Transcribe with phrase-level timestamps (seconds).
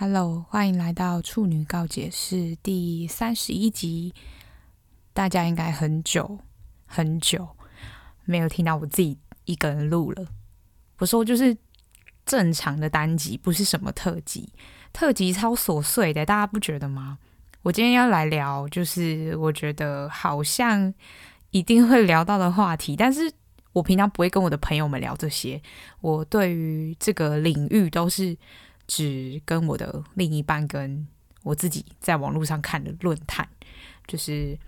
[0.00, 4.14] Hello，欢迎来到处女告解室第三十一集。
[5.12, 6.38] 大家应该很久
[6.86, 7.48] 很久
[8.24, 10.24] 没有听到我自己一个人录了。
[10.98, 11.56] 我说就是
[12.24, 14.52] 正常的单集，不是什么特辑。
[14.92, 17.18] 特辑超琐碎的，大家不觉得吗？
[17.62, 20.94] 我今天要来聊，就是我觉得好像
[21.50, 23.32] 一定会聊到的话题，但是
[23.72, 25.60] 我平常不会跟我的朋友们聊这些。
[26.00, 28.38] 我对于这个领域都是。
[28.88, 31.06] 只跟我的另一半跟
[31.44, 33.46] 我自己在网络上看的论坛，
[34.06, 34.58] 就是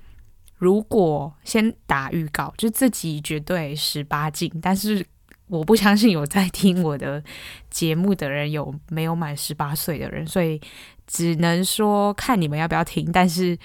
[0.56, 5.04] 如果先打预告，就这集绝对十八禁，但是
[5.46, 7.24] 我不相信有在听我的
[7.70, 10.60] 节目的人有没有满十八岁的人，所以
[11.06, 13.10] 只能说看你们要不要听。
[13.10, 13.58] 但是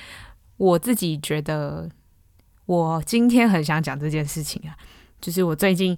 [0.55, 1.89] 我自己觉得，
[2.65, 4.75] 我今天很想讲这件事情啊，
[5.19, 5.97] 就是我最近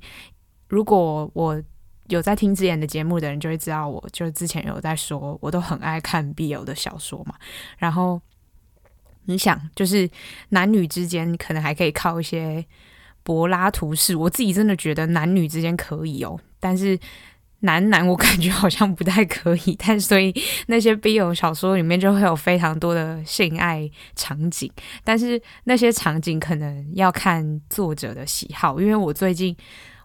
[0.68, 1.62] 如果我。
[2.08, 7.36] 有在听之前的节目的人就会知道，我就之前有在说，我都很爱看 BL 的小说嘛。
[7.78, 8.22] 然后
[9.26, 10.10] 你想，就是
[10.50, 12.66] 男女之间可能还可以靠一些
[13.24, 16.98] 柏拉图式，我自己真的觉得男女之间可以哦，但是
[17.60, 19.76] 男男我感觉好像不太可以。
[19.78, 20.34] 但所以
[20.68, 24.72] 那些 BL 小说里面就会有非常多的性爱场景，
[25.04, 29.56] 但是那些场景可能要看作者的喜好，因为我最近。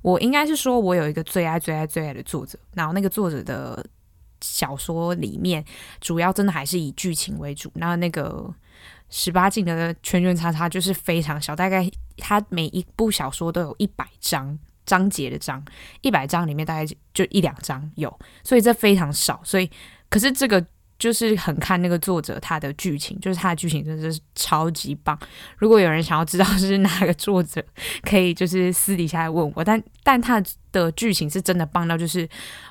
[0.02, 3.84] 我应该是说，我有一个最爱、最爱、最爱的作者，然后那个作者的
[4.40, 5.64] 小说里面，
[6.00, 7.70] 主要真的还是以剧情为主。
[7.76, 8.52] 然后那个
[9.08, 15.64] 十八禁的圈圈叉叉就是非常小，大概他每一部小说都有一百章章节的章，
[16.00, 19.40] 一百章里面大概就一两章有，所以这非常少。
[19.44, 19.70] 所以，
[20.08, 20.64] 可是这个。
[21.02, 25.18] 就是很看那个作者他的剧情，就是他的剧情真的是超级棒。
[25.58, 27.60] 如果有人想要知道是哪个作者，
[28.02, 29.64] 可以就是私底下来问我。
[29.64, 32.28] 但但他的剧情是真的棒到，就是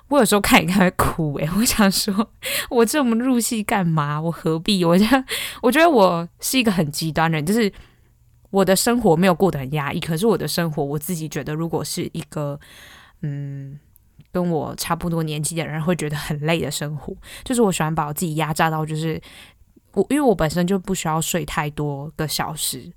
[0.07, 2.31] 我有时候看一看会哭诶， 我想说，
[2.69, 4.21] 我这么入戏干嘛？
[4.21, 4.85] 我何必？
[4.85, 5.25] 我觉得
[5.61, 7.69] 我觉得我是一个很极端的人，就是
[8.49, 12.57] 我的生活没有过得很压抑，可是我的生活我自己觉得，如果是一个
[13.23, 13.77] 嗯。
[14.31, 19.21] 跟我差不多年纪的人会觉得很累的生活，就是我喜欢把我自己压榨到，就是
[19.93, 22.91] 我因为我本身就不需要睡太多个小时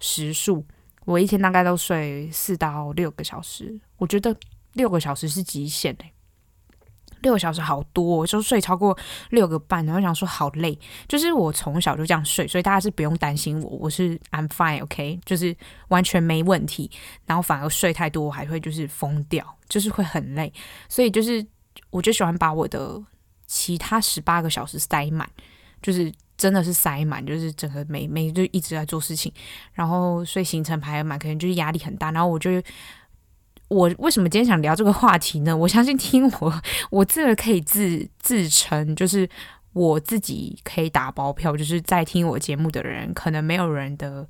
[0.00, 0.64] 时数，
[1.04, 4.34] 我一天大概都睡四到六个小时，我觉得
[4.74, 6.11] 六个小时是极限欸。
[7.22, 8.96] 六个小时好多，我就睡超过
[9.30, 10.78] 六个半，然后想说好累。
[11.08, 15.56] 就是我从小就这样睡，所以大家是不用担心我，我是 I'm fine，OK，就是
[15.88, 16.90] 完全没问题。
[17.24, 20.52] 然后反而睡太多，我还会就是疯掉，就是会很累。
[20.88, 21.44] 所以就是
[21.90, 23.02] 我就喜欢把我的
[23.46, 25.28] 其他十八个小时塞满，
[25.80, 29.32] 就是真的是塞满，就是整个每每就一直在做事情，
[29.72, 32.10] 然后所以行程排满，可能就是压力很大。
[32.10, 32.50] 然后我就。
[33.72, 35.56] 我为什么今天想聊这个话题呢？
[35.56, 39.28] 我相信听我，我这个可以自自称，就是
[39.72, 44.28] 我自己可以打包票，就是在听我节目的人，可能没有人的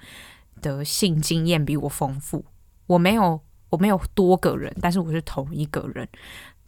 [0.61, 2.45] 的性经验比我丰富。
[2.87, 6.09] 我没有，我没有多个人，但是我是同一个人。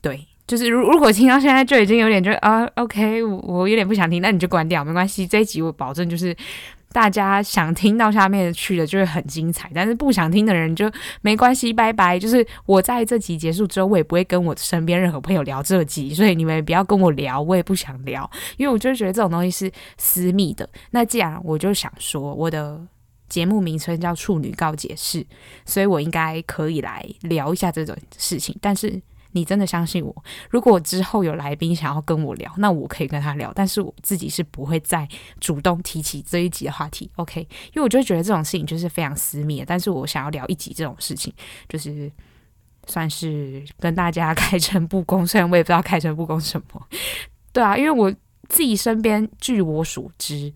[0.00, 5.26] 对，就是如如果听到现在就已经有点就啊，OK，我有点不想听，那你就关掉，没关系。
[5.26, 6.36] 这一集我保证就是。
[6.94, 10.88] 大家想听到下面去的就会很精彩，但是不想听的人就
[11.22, 12.16] 没关系，拜拜。
[12.16, 20.70] 就是我在这集结束之后，我也不会跟我身边任何朋友聊这集，所以你们不要跟我聊，我也不想聊，因为我就觉得这种东西是私密的。
[20.92, 22.80] 那既然我就想说，我的
[23.28, 25.26] 节目名称叫处女告解室，
[25.64, 29.02] 所以我应该可以来聊一下这种事情，但是。
[29.34, 30.24] 你真的相信我？
[30.48, 35.06] 如果之后有来宾想要跟我聊，那我可以跟他聊，但是我自己是不会再
[35.40, 37.40] 主动提起这一集的话题，OK？
[37.40, 41.32] 因为我就觉得这种事情就是非常私密，但是我想要聊一集这种事情，
[41.68, 42.10] 就是
[42.86, 46.86] 算是跟大家开诚布公， 虽然我也不知道开诚布公什么，
[47.52, 48.10] 对啊，因为我
[48.48, 50.52] 自己身边，据我所知。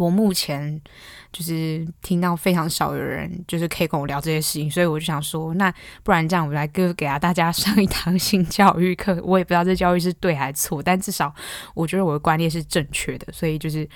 [0.00, 0.80] 我目前
[1.30, 5.70] 就是听到非常少有人就是可以跟我聊这些事情，所以我就想说，那
[6.02, 9.20] 不然这样，我来给给大家上一堂性教育课。
[9.22, 11.34] 我也不知道这教育是对还是错，但至少
[11.74, 13.86] 我觉得我的观念是正确的，所以就是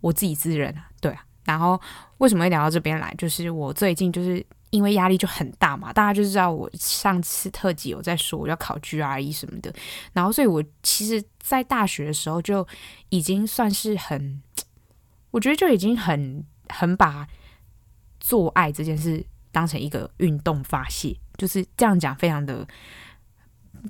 [0.00, 1.24] 我自己自认啊，对啊。
[1.44, 1.80] 然后
[2.18, 3.12] 为什么会聊到这边来？
[3.18, 9.74] 就是我最近就是因为压力就很大嘛，大家就知道我上次特辑有在说我要考 GRE 什么的，
[10.12, 12.64] 然后所以我其实在大学的时候就
[13.08, 14.40] 已经算是很。
[15.30, 17.26] 我觉得就已经很很把
[18.18, 22.66] 做爱这件事当成一个运动发泄，就是这样讲，非常的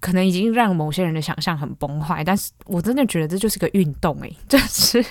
[0.01, 2.23] 可能已经让某些人的想象很崩坏。
[2.23, 5.05] 但是我真的觉得这就是个运动，诶， 就是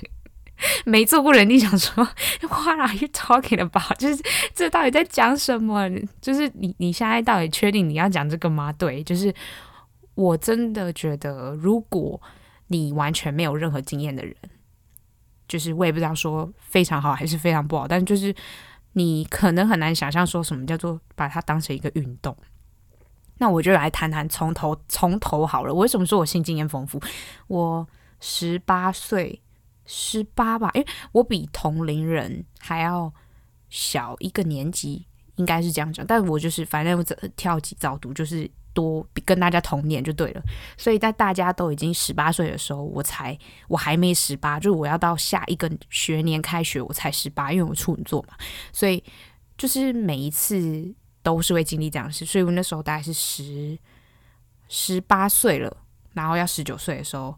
[0.86, 2.04] 没做过人，你想说
[2.42, 3.98] What are you talking about？
[3.98, 4.24] 就是
[4.54, 5.90] 这到底在讲什么？
[6.22, 8.72] 就是你你现在到底确定你要讲这个吗？
[8.74, 9.34] 对，就是
[10.16, 12.22] 我真的觉得如果。
[12.72, 14.36] 你完全没有任何经验的人，
[15.50, 18.34] 就是我也不知道说非常好还是非常不好，但就是
[18.94, 22.34] 你可能很难想象说什么叫做把它当成一个运动。
[23.40, 25.74] 那我就来谈谈从头从头好了。
[25.74, 27.02] 我为什么说我性经验丰富？
[27.48, 27.88] 我
[28.20, 29.42] 十八岁，
[29.86, 33.12] 十八吧，因为我比同龄人还要
[33.70, 35.08] 小一个年级，
[35.38, 36.06] 应该是这样讲。
[36.06, 37.04] 但我就是反正我
[37.38, 40.42] 跳级早读，就是多跟大家同年就对了。
[40.78, 43.38] 所以在大家都已经十八岁的时候，我才
[43.68, 48.34] 我还没十八，就是我要到下一个学年开学我才十八，因为我处女座嘛。
[48.72, 49.04] 所以
[49.58, 50.94] 就是每一次。
[51.22, 53.78] 都是会经历这样的事，所以我那时候大概是十
[54.70, 55.78] 十八岁了，
[56.14, 57.36] 然后要十九岁的时候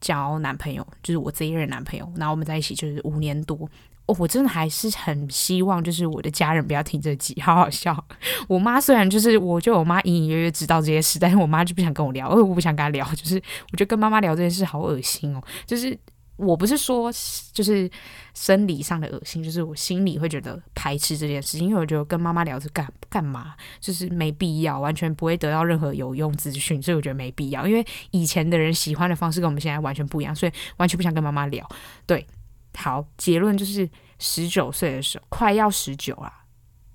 [0.00, 3.68] 交男朋友，就是我这一任男朋友，然后我们在一起就是五年多。
[4.06, 8.04] 哦，我真的还是很希望，就是我的家人不要听这集，好好笑。
[8.48, 13.36] 我妈虽然就是，我就我妈隐隐约约知道这些事，但是我妈就不想跟我聊，因为我不想跟她聊，就是
[13.72, 15.98] 我觉得跟妈妈聊这件事好恶心哦，就是。
[16.36, 17.12] 我不是说
[17.52, 17.88] 就是
[18.34, 27.64] 生理上的恶心，就是我心里会觉得排斥这件事情，因为我觉得跟妈妈聊是干干嘛，就是没必要，完全不会得到任何有用资讯，所以我觉得没必要。
[27.68, 31.64] 因为以前的人喜欢的方式跟我们现在完全不一样，所以完全不想跟妈妈聊。
[32.04, 32.26] 对，
[32.74, 33.88] 好，结论就是
[34.18, 36.32] 十九岁的时候，快要十九啊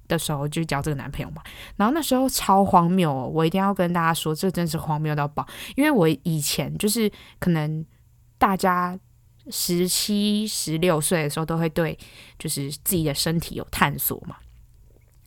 [0.08, 1.42] 的时候就交这个男朋友嘛。
[1.76, 7.86] 然后那时候超荒谬哦，我一定要跟大家说，这真是荒谬到爆，因为我以前就是可能
[8.38, 9.00] 大家。
[9.52, 11.98] 十七、十六岁的时候，都会对
[12.38, 14.36] 就是自己的身体有探索嘛。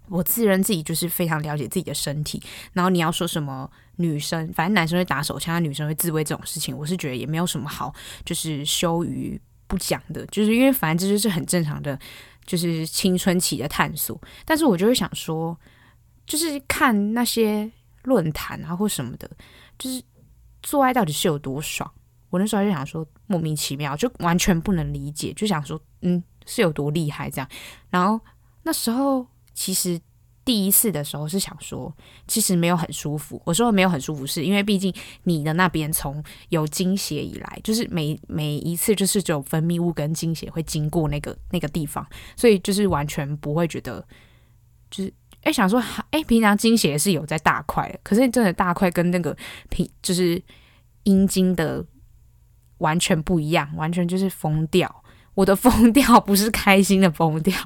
[0.09, 2.41] 我自认自己就是非常了解自己的身体。
[2.73, 7.93] 然后你要说什么女生，反正男生会打手枪，女生会自慰这种事情，我是觉得也没有什么好，
[8.25, 9.41] 就是羞于
[9.73, 10.27] 不讲的。
[10.27, 11.99] 就是因为反正这就是很正常的，
[12.45, 14.21] 就是青春期的探索。
[14.45, 15.59] 但是我就会想说，
[16.27, 17.71] 就是看那些
[18.03, 19.31] 论坛啊或什么的，
[19.79, 20.03] 就是
[20.63, 21.91] 做爱到底是有多爽。
[22.29, 27.49] 我那时候就想说，莫名其妙，就完全不能理解，就想说，嗯，是有多厉害这样。
[27.89, 28.21] 然后
[28.63, 29.99] 那时候其实
[30.45, 31.95] 第一次的时候是想说，
[32.27, 33.41] 其实没有很舒服。
[33.45, 34.93] 我说没有很舒服，是因为毕竟
[35.25, 42.07] 你的那边从有经血以来，就是每每一次就是只有分泌物跟经血会经过那个那个地方，
[42.37, 44.05] 所以就是完全不会觉得，
[44.91, 45.13] 就是
[45.43, 49.37] 哎想说，哎平常经血是有在大块，可是真的大块跟那个
[49.71, 50.43] 平就是
[51.05, 51.85] 阴茎的。
[52.79, 55.02] 完全不一样，完全就是疯掉。
[55.35, 57.57] 我的疯掉不是开心的疯掉，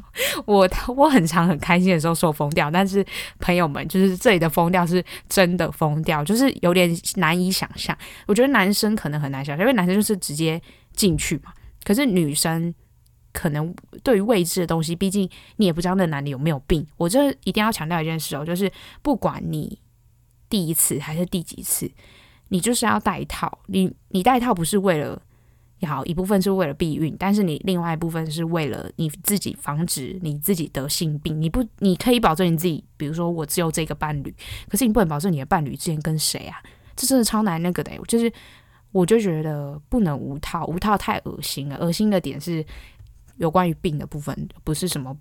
[0.44, 3.04] 我我很常很开心的时候说疯掉，但是
[3.40, 7.96] 朋友们就是这里的疯掉是真的疯掉，就是有点难以想象。
[8.26, 10.60] 我觉得男生可能很难想象，因为男生就是直接
[10.92, 11.52] 进去嘛。
[11.82, 12.72] 可是女生
[13.32, 16.86] 可能对于未知的东西，毕竟你也不知道那男的有没有病。
[16.96, 18.70] 我这一定要强调一件事哦，就是
[19.02, 19.78] 不管你
[20.48, 21.90] 第一次还是第几次。
[22.48, 25.20] 你就是要戴套，你你戴套不是为了
[25.84, 31.38] 好，一部分是为了避孕，但是你另外一部分是为了你自己防止你自己得性病。
[31.38, 34.34] 你不，你可以保证你自己，比如说我只有这个伴侣，
[34.68, 36.62] 可是你不能保证你的伴侣之前跟谁啊？
[36.96, 37.92] 这真的超难那个的。
[38.08, 38.32] 就是
[38.92, 41.76] 我就觉得不能无套，无套太恶心了。
[41.76, 42.64] 恶心的点是
[43.36, 45.14] 有关于病的部分，不是什么，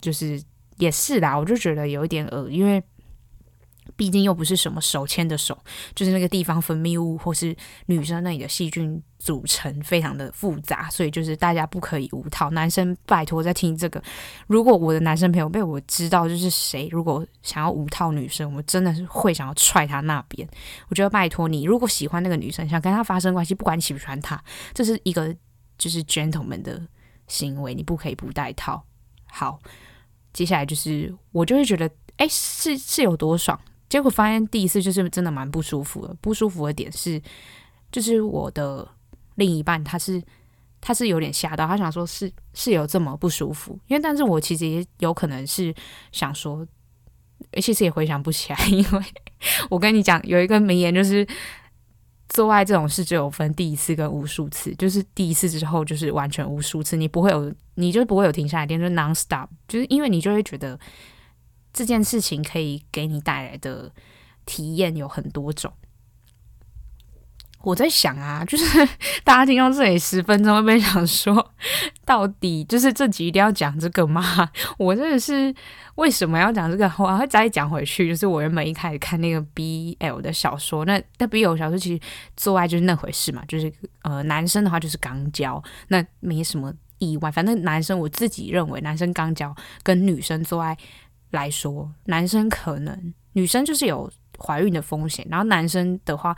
[0.00, 0.38] 就是
[0.76, 1.38] 也是啦。
[1.38, 2.82] 我就觉得有一点恶，因为。
[4.02, 5.56] 毕竟又不是什么手牵的手，
[5.94, 7.54] 就是那个地方分泌物或是
[7.86, 12.50] 女生那里的细菌组成非常的复杂，所以就是大家不可以无套。
[12.50, 14.02] 男生拜托在听这个，
[14.48, 20.48] 如果我的男生朋友被我知道就是谁，如果想要无套女生，我真的是会想要踹他那边。
[20.88, 24.42] 我觉得拜托你，如果喜欢那个女生，想跟她发生关系，不管你喜不喜欢她，
[24.74, 25.32] 这是一个
[25.78, 26.82] 就是 gentleman 的
[27.28, 28.84] 行为，你不可以不戴套。
[29.26, 29.60] 好，
[30.32, 33.56] 接下来就是我就会觉得，哎，是是有多爽。
[33.92, 37.20] 结果发现第一次就是真的蛮不舒服的，不舒服的点是，
[37.90, 38.88] 就是我的
[39.34, 40.22] 另一半他是
[40.80, 45.74] 他是有点吓到，他想说是是有这么不舒服，因为但是我其实也有可能是
[46.10, 46.66] 想说，
[47.60, 49.04] 其实也回想不起来，因为
[49.68, 51.28] 我跟你讲有一个名言就是
[52.30, 60.80] 做爱这种事只有分第一次跟无数次，就是第一次之后就是完全无数次，你不会有你就不会有停下来，就是 non stop，就是因为你就会觉得。
[61.72, 63.90] 这件事情可以给你带来的
[64.44, 65.72] 体验有很多种。
[67.64, 68.84] 我在想啊， 就是
[69.22, 71.52] 大家听到这里十分钟，会不会想说，
[72.04, 74.50] 到底就是这集一定要讲这个吗？
[74.78, 75.54] 我真的是
[75.94, 76.84] 为什么要讲这个？
[76.98, 78.08] 我还会再讲回去。
[78.08, 82.02] 就是我原本一开始看那个 BL 的小说，那那 BL 小说其实
[82.36, 87.30] 做爱就是那回事嘛，就是呃，男生的话就是肛交，那没什么意外。
[87.30, 90.76] 反正男生我自己认为，男生肛交跟女生做爱。
[91.32, 96.34] 来说，男生可能女生就是有怀孕的风险，然后男生的话，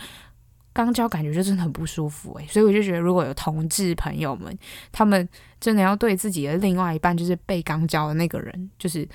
[0.74, 4.56] 肛交感觉就真的很不舒服诶，所以我就觉得如果有同志朋友们，
[4.90, 5.28] 他们
[5.60, 9.08] 真的要对自己的另外一半，就是被肛交的那个人，就是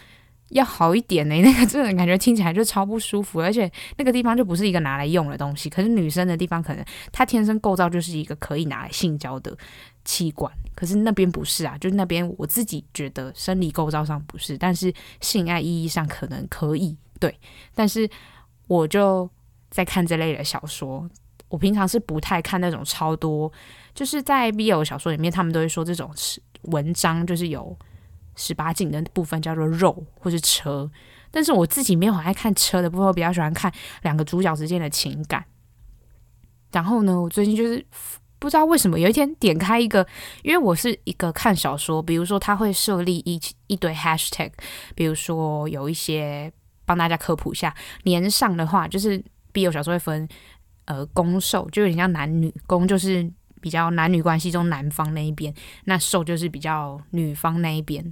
[0.50, 1.36] 要好一点呢。
[1.43, 5.69] 那个真的感觉听起来就超不舒服，而且那个地方就不是一个拿来用的东西。
[5.69, 9.55] 可是女生的地方，可能她天生构造就是一个可以拿来性交的
[10.03, 16.95] 器官，可是那边不是啊，就是那边我自己觉得生理构造上不是，但是性爱意义上可能可以。
[17.19, 17.38] 对，
[17.75, 18.09] 但是
[18.67, 19.29] 我就
[19.69, 21.05] 在看这类的小说。
[21.50, 23.51] 我平常是不太看那种超多，
[23.93, 26.09] 就是在 BL 小说里面，他们都会说这种
[26.62, 27.77] 文章就是有
[28.38, 30.89] 十八禁的部分叫做肉或是车，
[31.29, 33.69] 但是我自己没有很爱看车的部分，我比较喜欢看
[34.03, 35.43] 两个主角之间的情感。
[36.71, 37.83] 然后呢，我最近就是
[38.39, 40.08] 不知道为什么有一天点开一个，
[40.43, 44.51] 因为我是一个看小说，比如说他会设立一一堆 hashtag，
[44.96, 46.51] 比如说有一些
[46.86, 50.27] 帮大家科普一下，年上的话就是 BL 小说会分。
[50.86, 53.31] 呃，攻受就有点像男女，攻就是
[53.62, 55.53] 比较男女关系中男方那一边，
[55.86, 58.12] 那受就是比较女方那一边。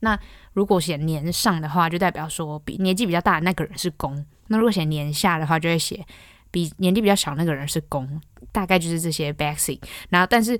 [0.00, 0.18] 那
[0.52, 4.14] 如果写年上的话，就代表说比年纪比较大的那个人是攻；
[4.48, 6.04] 那如果写年下的话，就会写
[6.50, 8.20] 比年纪比较小那个人是攻。
[8.52, 9.80] 大概就是这些 basic。
[10.10, 10.56] 然后，但是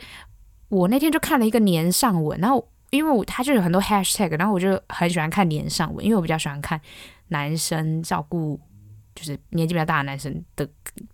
[0.69, 6.81] 我那天就看了一个年上文，然后因为我他就有很多 hashtag，然后我就很喜欢看年上文，因为我比较喜欢看
[7.29, 8.61] 男生照顾。
[9.15, 10.67] 就是年纪比较大的男生的，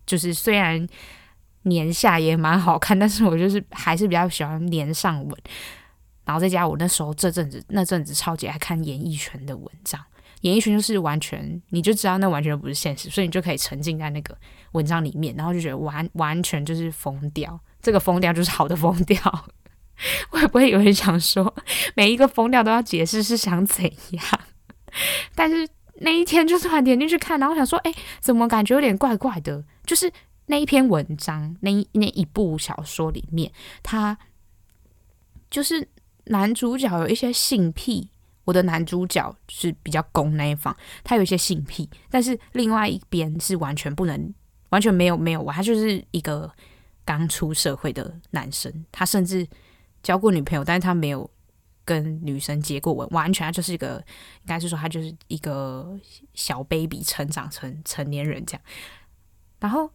[0.07, 0.87] 就是虽然
[1.63, 5.37] 年下也蛮好看，但是我就是还是比较喜欢年上文。
[6.25, 10.01] 然后再加我那时候这阵子那阵子超级爱看演艺圈的文章，
[10.43, 14.39] 演艺圈就是完全你就知道那完全不是现实，所以你就可以沉浸在那个
[14.73, 17.59] 文章里面，然后就觉得完完全就是疯掉。
[17.81, 19.19] 这个疯掉就是好的疯掉。
[20.31, 21.55] 会不会有人想说，
[21.95, 24.41] 每一个疯掉都要解释是想怎样？
[25.35, 25.69] 但是。
[26.01, 29.65] 那一天就突然点进去看，然后想说，哎，怎么感觉有点怪怪的？
[29.85, 30.09] 就是
[30.47, 33.51] 那一篇文章，那一那一部小说里面，
[33.83, 34.17] 他
[35.51, 35.89] 就是
[36.27, 38.11] 男主角有一些性癖。
[38.45, 44.33] 我的男主角是比较攻那一方，他有一些性癖，但是另外一边是完全不能，
[44.71, 46.51] 完全没有没有，他就是一个
[47.05, 49.47] 刚出社会的男生，他甚至
[50.03, 51.31] 交过女朋友，但是他没有。
[51.85, 53.97] 跟女生接过吻，完全他就是一个，
[54.43, 55.99] 应该是说他就是一个
[56.35, 58.63] 小 baby 成长成成年人这样。
[59.59, 59.91] 然后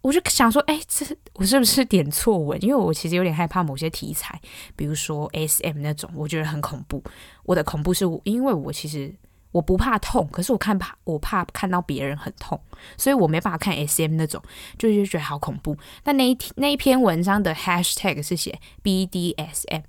[0.00, 1.04] 我就想说，哎，这
[1.34, 2.58] 我是不是点错文？
[2.64, 4.40] 因为我其实有点害怕某些题材，
[4.74, 7.04] 比如说 SM 那种，我觉得很恐怖。
[7.42, 9.14] 我的恐怖是因为我其实
[9.52, 12.60] 我不怕痛，可是我看怕我怕看到别人很痛，
[12.96, 14.42] 所以我没办法看 SM 那种，
[14.78, 15.76] 就是觉得好恐怖。
[16.02, 19.82] 但那一那一篇文章的 hashtag 是写 BDSM。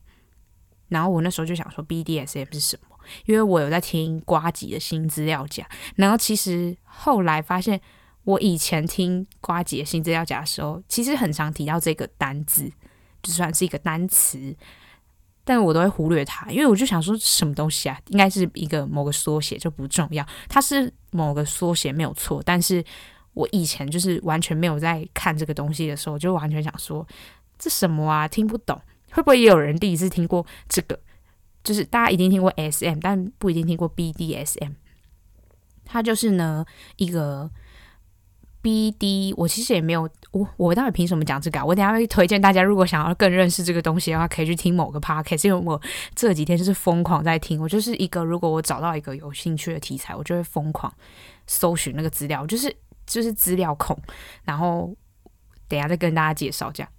[0.90, 2.98] 然后我那时候就想说 BDSM 是什么？
[3.26, 5.66] 因为我有在听瓜吉的新资料夹。
[5.96, 7.80] 然后其实后来发现，
[8.26, 12.70] 我以前听瓜吉的新资料夹的时候，其实很常提到这个单字，
[13.24, 14.54] 就算是一个单词，
[15.44, 20.26] 但我都会忽略它，因为我就想说什么东西啊，应该是一个某个缩写，就不重要。
[20.48, 22.84] 它是某个缩写没有错，但是
[23.34, 27.06] 我以前就是完全没有在看这个东西的时候，就完全想说
[27.58, 28.80] 这什么啊，听不懂。
[29.12, 30.98] 会不会也有人第一次听过这个？
[31.64, 34.72] 就是大家一定听过 SM，但不一定听过 BDSM。
[35.84, 37.52] 它就是呢一个
[38.64, 41.66] BD，我其实也没有我我到底凭什么讲这个啊？
[41.66, 45.48] 我等下会推荐大家，如果想要更认识这个东西的话，可以去听某个 podcast。
[45.48, 45.82] 因为我
[46.14, 50.94] 这几天就是疯狂在听，我就是一个如果我找到一个有兴趣的题材，我就会疯狂
[51.48, 52.76] 搜寻那个资料，就是
[53.08, 53.98] 就是资料控。
[54.44, 54.96] 然后
[55.68, 56.92] 等下再跟大家介绍这样。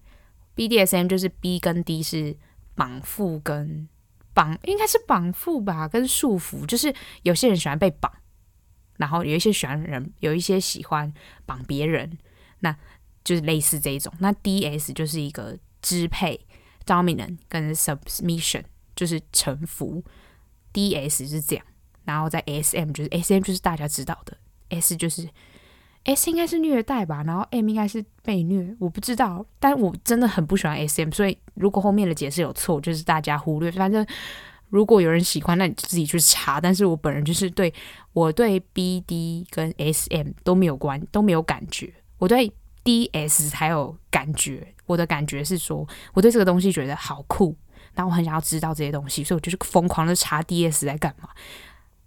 [0.56, 2.36] BDSM 就是 B 跟 D 是
[2.74, 3.88] 绑缚跟
[4.34, 6.66] 绑，应该是绑缚吧，跟束缚。
[6.66, 6.92] 就是
[7.22, 8.12] 有些人喜欢被绑，
[9.02, 11.12] 然后有一些喜欢人，有一些喜欢
[11.44, 12.16] 绑别人，
[12.60, 12.72] 那
[13.24, 14.12] 就是类似这一种。
[14.20, 16.40] 那 DS 就是一个支配
[16.86, 18.62] （dominant） 跟 submission，
[18.94, 20.04] 就是臣服。
[20.72, 21.66] DS 是这样，
[22.04, 24.36] 然后在 SM 就是 SM 就是大家知道的
[24.68, 25.28] ，S 就是。
[26.04, 33.70] S 应该是虐待吧，然后 M 应该是被虐，我不知道，但我真的很不喜欢 SM，所以如果后面的解释有错，就是大家忽略。
[33.70, 34.04] 反正
[34.72, 36.58] 如果有人喜欢，那你自己去查。
[36.58, 37.72] 但是我本人就是对
[38.14, 41.92] 我对 BD 跟 SM 都没有关，都没有感觉。
[42.16, 42.50] 我对
[42.82, 44.74] DS 才有感觉。
[44.86, 47.54] 我的感觉是说，我对这个东西觉得好酷，
[47.94, 51.28] 然后我很想要知道这些东西，所以我就是疯狂的查 DS 在干嘛。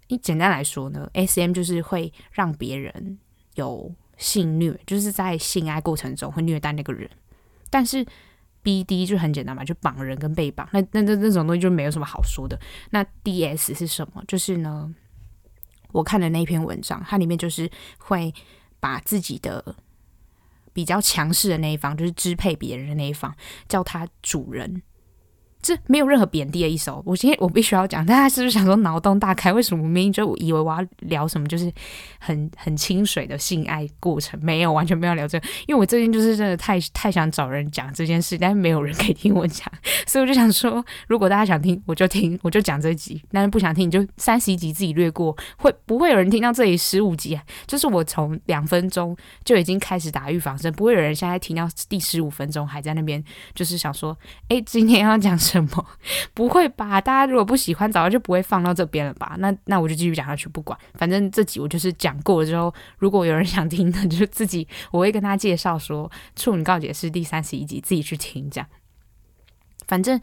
[0.08, 3.20] 你简单来说呢，SM 就是会让别人。
[3.56, 7.10] 有性虐，就是在性爱过程中会虐待那个人，
[7.70, 8.06] 但是
[8.66, 12.60] BD 就很简单嘛，就绑人跟被绑，那那那那种东西就没有什么好说的。
[12.90, 14.24] 那 DS 是什么？
[14.28, 14.92] 就是呢，
[15.92, 17.70] 我看的那篇文章，它里面就是
[18.00, 18.34] 会
[18.80, 19.76] 把自己的
[20.74, 23.34] 比较强势的那一方，就是支配别人的那一方，
[23.70, 24.82] 叫他主人。
[25.66, 27.02] 这没有任何贬低的意思哦。
[27.04, 29.52] 我今天我必须要讲，大家是不是想说脑洞大开？
[29.52, 31.74] 为什么明明就以为我要聊什么，就是
[32.20, 34.40] 很很清水的性爱过程？
[34.44, 35.48] 没有，完全没有聊这个。
[35.66, 39.68] 因为我最近就是真的太太想找人讲这件事，但是没有人可以听我讲，
[40.06, 45.36] 所以我就想说，如果大家想听，我就听，我就讲这集；但是不想听，你就三十一集自己略过。
[45.58, 47.42] 会不会有人听到这里十五集啊？
[47.66, 53.24] 就是我从两分钟就已经开始打预防针，不会有人现在听到第十五分钟还在那边，
[53.56, 54.16] 就是想说，
[54.50, 55.55] 哎，今天要讲什么？
[55.56, 55.86] 什么？
[56.34, 57.00] 不会吧？
[57.00, 59.36] 大家如果不喜欢，早就不会放到这边了吧？
[59.40, 60.78] 那那我就继续讲下去，不管。
[60.96, 68.50] 反正这集我就是讲过了之后，如果有人想听的，就自己我会跟他介绍说，《处女告解是》第三十一集，自己去听。
[68.50, 68.68] 这样，
[69.88, 70.20] 反正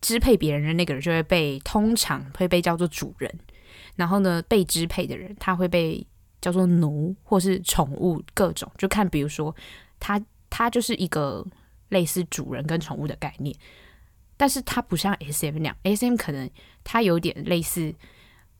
[0.00, 3.32] 支配别人的那个人就会被通常会被叫做主人，
[3.96, 6.06] 然后呢，被支配的人他会被
[6.40, 9.54] 叫做奴或是宠物，各种就看，比如说
[9.98, 11.46] 他他就是一个
[11.88, 13.54] 类似主人跟宠物的概念。
[14.40, 16.48] 但是它不像 SM 那样，SM 可能
[16.82, 17.94] 它有点类似，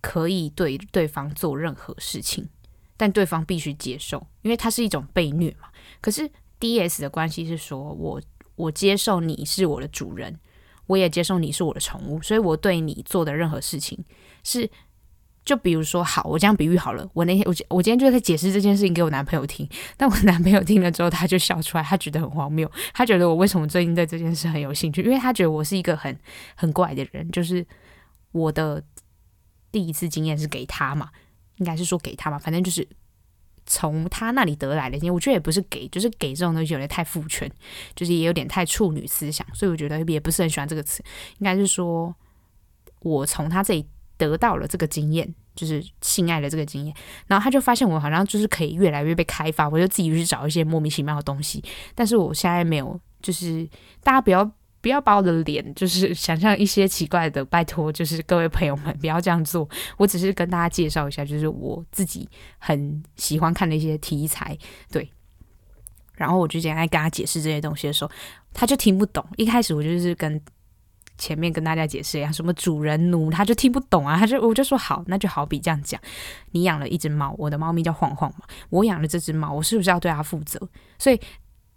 [0.02, 2.46] 可以对对方做任何事情，
[2.98, 5.68] 但对方必须接受，因为它是一种被虐嘛。
[6.02, 8.20] 可是 DS 的关系是说，我
[8.56, 10.38] 我接受你是我的主人，
[10.86, 14.04] 我也接受你是我的宠物，所以我对你做的任何事情
[14.44, 14.70] 是。
[15.42, 17.08] 就比如说，好，我这样比喻好了。
[17.14, 22.70] 我那天，我我今天就在解释这件事情给我男朋友听，但我男朋友听了之后，他就笑出来，他觉得很荒谬。
[22.92, 25.02] 他觉得我为什么最近对这件事很有兴趣？
[25.02, 26.16] 因为他觉得我是一个很
[26.54, 27.28] 很怪的人。
[27.30, 27.66] 就是
[28.32, 28.84] 我的
[29.72, 31.08] 第一次经验是给他嘛，
[31.56, 32.86] 应该是说给他嘛，反正就是
[33.64, 35.14] 从他那里得来的经验。
[35.14, 37.50] 我觉得也不是给，就是给这种东西有点太父权，
[37.96, 41.02] 就是也有点太处女思想，所以我觉得也不是很喜欢这个词。
[41.38, 42.14] 应该是说
[43.00, 43.86] 我从他这里。
[44.20, 46.94] 得到了这个经验，就是性爱的这个经验，
[47.26, 51.64] 然后他就发现我好像就是可以越来越被开发，我就自己去找一些莫名其妙的东西。
[51.94, 53.66] 但是我现在没有，就是
[54.02, 54.44] 大家不要
[54.82, 59.66] 不要把我的脸就是想象一些奇怪的，拜托，就是各位朋友们不要这样做。
[59.96, 64.56] 我只是跟大家介绍一下，就是我自己很喜欢看的一些题材，
[64.92, 65.10] 对。
[66.14, 68.10] 然后我就简单跟他解释这些东西的时候，
[68.52, 69.26] 他就听不懂。
[69.36, 70.40] 一开始我就是跟。
[71.20, 76.00] 前面跟大家解释一下，什么主人奴，他就听不懂啊，他就我就说好，那就好比这样讲，
[76.52, 80.58] 你养了一只猫，我的猫咪叫晃晃嘛，我养了这只猫，我是不是要对它负责？
[80.98, 81.20] 所以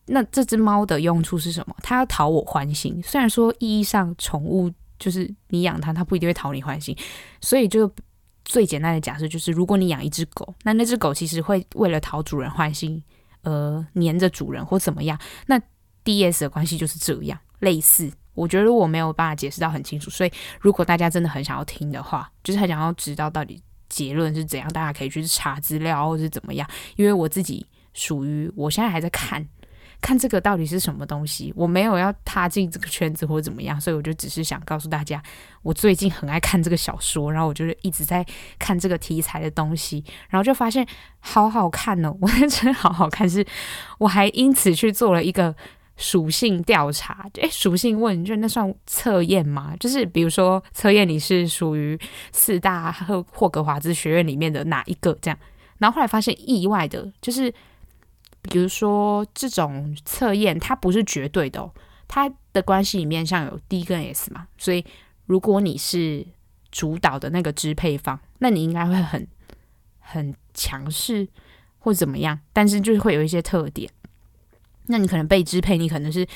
[0.05, 1.75] 那这只猫的用处是什么？
[1.83, 3.03] 它要讨我欢心。
[3.03, 6.97] 虽然说意义上宠物就是你养它，它不一定会讨你欢心，
[7.41, 7.91] 所以就
[8.45, 13.03] 最简单的假设就是，如果你养一只狗，那那只狗其实会为了讨主人欢心，
[13.41, 15.61] 呃，黏着主人或怎么样，那
[16.05, 18.11] DS 的关系就是这样类似。
[18.33, 26.67] 我觉得我没有办法解释到很清楚，所以如果大家真的很想要听的话，就是很想要知道到底结论是怎样，大家可以去查资料或是怎么样。
[26.95, 29.47] 因为我自己属于我现在还在看
[30.01, 35.21] 看这个到底是什么东西，我没有要踏进这个圈子或者怎么样，所以我就只是想告诉大家，
[35.61, 38.25] 我最近很爱看这个小说，然后我就是一直在
[38.57, 40.85] 看这个题材的东西，然后就发现
[41.19, 43.45] 好好看哦，我真的好好看，是
[43.99, 45.55] 我还因此去做了一个。
[45.95, 49.75] 属性调查，诶，属性问卷那算测验吗？
[49.79, 51.97] 就是比如说测验你是属于
[52.31, 55.37] 四大和霍格华兹学院里面的哪一个这样，
[55.77, 57.53] 然后后来发现意外的，就是
[58.41, 61.71] 比如说这种测验它不是绝对的哦，
[62.07, 64.83] 它的关系里面像有 D 跟 S 嘛，所以
[65.27, 66.25] 如果你是
[66.71, 69.27] 主导的那个支配方，那你应该会很
[69.99, 71.27] 很强势
[71.77, 73.87] 或怎么样，但是就是会有一些特点。
[74.87, 76.27] 那你可能被支配，你可能是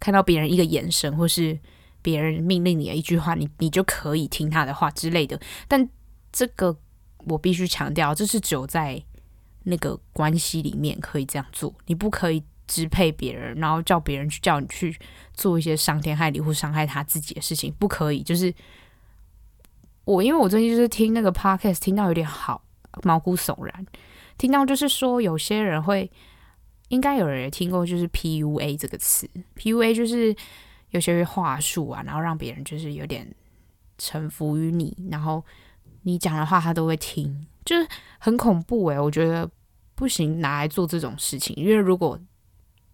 [0.00, 1.56] 看到别人一个眼神，或是
[2.02, 5.40] 别人命令你的一句话，你你就可以听他的话之类的。
[5.68, 5.88] 但
[6.32, 6.76] 这个
[7.26, 9.00] 我必须强调，这是只有在
[9.62, 14.98] 那个关系里面可以这样做，你不可以支配别人，然后叫别人去叫你去
[15.32, 18.20] 做一些伤天害理或伤害他自己的事情，不可以。
[18.22, 18.52] 就是
[20.04, 22.64] 我，因为我最近就是听那个 podcast，听到有点好
[23.04, 23.86] 毛骨悚然，
[24.36, 26.10] 听到就是说有些人会。
[26.92, 29.26] 应该有人也听过，就是 PUA 这个词。
[29.56, 30.36] PUA 就是
[30.90, 33.26] 有些话术啊，然后让别人就是有点
[33.96, 35.42] 臣服于你，然后
[36.02, 39.50] 你讲的话他都会听，就是很恐怖诶，我觉得
[39.94, 41.56] 不行，拿来做这种事情。
[41.56, 42.20] 因为如果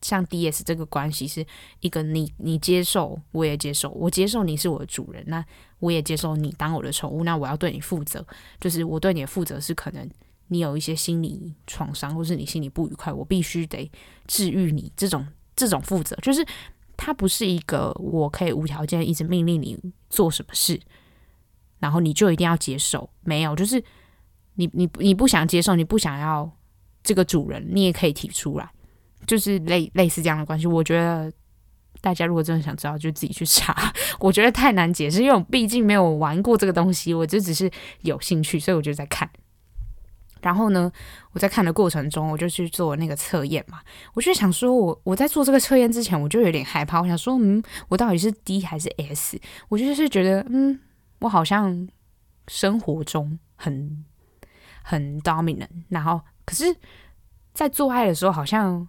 [0.00, 1.44] 像 DS 这个关系是
[1.80, 5.44] 一个你你接受，我也接受，我接受你是我的主人，那
[5.80, 8.24] 我也接受你当我的宠物，那我要对你负责，
[8.60, 10.08] 就是我对你的负责是可能。
[10.48, 13.90] 你有一些心理创伤，或是你心里不愉快，我必须得
[14.26, 14.92] 治愈你。
[14.96, 16.44] 这种这种负责，就是
[16.96, 19.78] 它不是一个我可以无条件一直命令你
[20.10, 20.80] 做什么事，
[21.78, 23.08] 然后你就一定要接受。
[23.22, 23.82] 没有，就是
[24.54, 26.50] 你你你不想接受，你不想要
[27.02, 28.70] 这个主人，你也可以提出来。
[29.26, 30.66] 就是类类似这样的关系。
[30.66, 31.30] 我觉得
[32.00, 33.92] 大家如果真的想知道，就自己去查。
[34.20, 37.70] 我觉得太难解释，因为我毕竟没有玩过这个东西，我就只是
[38.02, 39.28] 有兴趣，所以我就在看。
[40.40, 40.90] 然后呢，
[41.32, 43.80] 我在看的过程中，我就去做那个测验嘛。
[44.14, 47.00] 我就想说我，我在做这个测验之前，我就有点害怕。
[47.00, 49.40] 我想说，嗯，我到底是 D 还是 S？
[49.68, 50.78] 我就是觉得，嗯，
[51.20, 51.88] 我好像
[52.48, 54.04] 生活中很
[54.82, 56.74] 很 dominant，然后可是，
[57.52, 58.88] 在做爱的时候，好像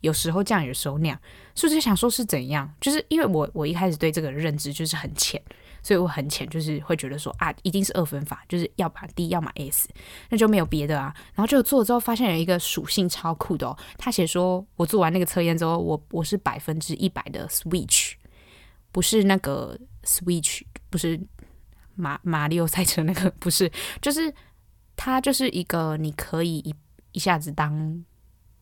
[0.00, 1.18] 有时候这样，有时候那样。
[1.54, 2.68] 是不是想说，是怎样？
[2.80, 5.40] 就是因为我我一开始对这个认知就是很浅。
[5.84, 9.86] 所以我很浅，就是会觉得说啊，一定是二分法，就是要把 D，要么 S，
[10.30, 11.14] 那就没有别的啊。
[11.34, 13.78] 然后就做了之后，发现有一个属性超酷的哦。
[13.98, 18.14] 他写说，我做完那个测验之后，我我是百分之一百的 Switch，
[18.90, 21.20] 不是那个 Switch，不是
[21.94, 23.70] 马马里奥赛车那个，不是，
[24.00, 24.32] 就是
[24.96, 26.74] 他就是一个你可以一
[27.12, 28.02] 一下子当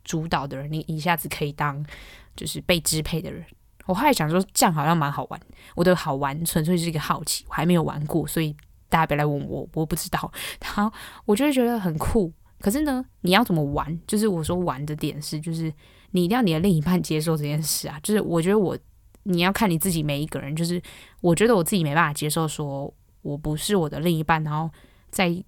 [0.03, 1.87] 主导的人，你一下子可以当
[2.35, 3.47] 就是被支配的人。
[3.87, 5.41] 我后来想说，这样好像蛮好玩。
[5.75, 8.55] 我的好玩纯粹是一个好奇，我还没有玩过，所以
[8.89, 10.31] 大家别来问我，我不知道。
[10.61, 10.93] 然后
[11.25, 12.33] 我就会觉得很酷。
[12.61, 14.01] 可是呢，你要怎么玩？
[14.07, 15.73] 就是我说玩的点是，就是
[16.13, 17.99] 你一定要你的另一半接受这件事啊。
[18.05, 18.79] 就是我觉得我，
[19.25, 20.55] 你要看你自己每一个人。
[20.55, 20.81] 就是
[21.21, 22.93] 我觉得我自己没办法接受，说
[23.23, 24.71] 我不是我的另一半，然后
[25.11, 25.43] 在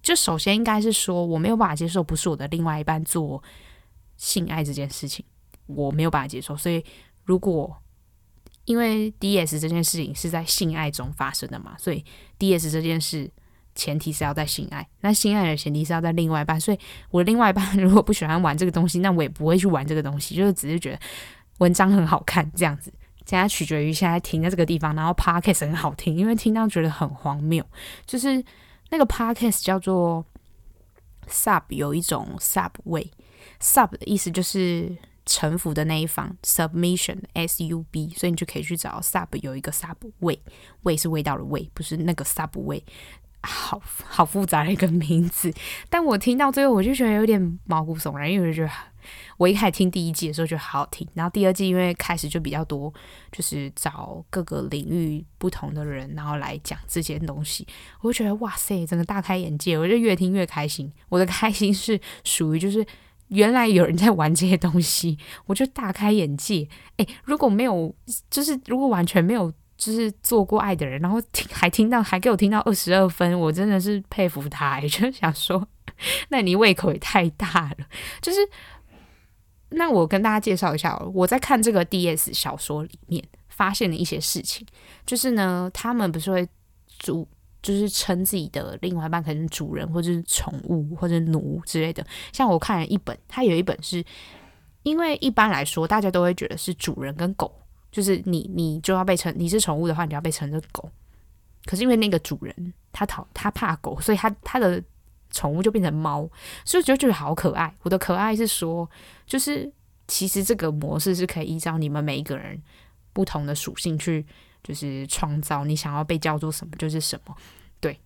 [0.00, 3.42] 就首先应该是说我没有办法接受，不是我的另外一半做
[4.16, 5.24] 性爱这件事情，
[5.66, 6.84] 我没有办法接受，所以。
[7.26, 7.76] 如果
[8.64, 12.04] 因为 DS 这件事情是在性爱中发生的嘛，所以
[12.38, 13.30] DS 这件事
[13.76, 16.78] 前提是要在性爱，那性爱的前提是要在另外一半，所以
[17.10, 20.98] 我的另外一半如果不喜欢玩这个东西，那我也不会去玩这个东西，就是只是觉得
[21.58, 22.92] 文章很好看这样子。
[23.24, 27.64] 现在取决于现在停在这个地方，然后 Podcast 很好听，因为听到觉得很荒谬，
[28.06, 28.42] 就是
[28.90, 30.24] 那个 Podcast 叫做
[31.28, 33.10] Sub，有一种 Sub 味
[33.60, 34.96] ，Sub 的意思就是。
[35.26, 40.40] 臣服的那一方，submission s u b，所以你就可以去找 sub 有一个 sub 味，
[40.84, 42.80] 味是味道的味，不是那个 sub 味，
[43.42, 45.52] 好好复杂的一个名字。
[45.90, 48.70] 但我听到最后，我就觉得有点毛骨悚然，因为我觉得
[49.36, 52.94] 我一开始听第一季的时候觉得好好听，然后第二季因为开始就比较多，
[53.32, 57.66] 就是找各个领域不同的人，然后来讲这些东西，
[58.00, 60.92] 我就觉得哇塞，整个大开眼界，我就越听越开心。
[61.08, 62.86] 我的开心是属于就是。
[63.28, 66.68] 原来有人在玩这些东西， 我就大开眼界。
[66.96, 67.94] 诶，如果没有，
[68.30, 74.80] 就是如果完全没有，就是做过爱的人，然后听还听到，还给我听到二十二分，我真的是佩服他。
[74.80, 75.66] 也 就想说，
[76.30, 77.86] 那你胃口也太大了。
[78.20, 78.38] 就是，
[79.70, 84.66] 那我跟大家介绍一下，我在看这个 DS 小说里面发现的一些事情，
[85.04, 86.48] 就是呢，他们不是会
[86.98, 87.28] 煮。
[87.66, 92.06] 就是称自己的另外一半可能是主人，或者是宠物，或者奴之类的。
[92.32, 94.04] 像我看了一本，它有一本是，
[94.84, 97.52] 因为一般来说大家都会觉得是主人跟狗，
[97.90, 100.88] 就是你你就要被称你是宠物的话，你就要被称作狗。
[101.64, 104.80] 可是因为那个主人他讨他怕狗，所以他他的
[105.32, 106.30] 宠物就变成猫，
[106.64, 107.74] 所以就觉得好可爱。
[107.82, 108.88] 我的可爱是说，
[109.26, 109.68] 就是
[110.06, 112.62] 其实这个模式是可以依照你们每一个人
[113.12, 114.24] 不同的属性去。
[114.66, 117.32] 就是创造你想要被叫做什么就是什么，
[117.78, 117.96] 对，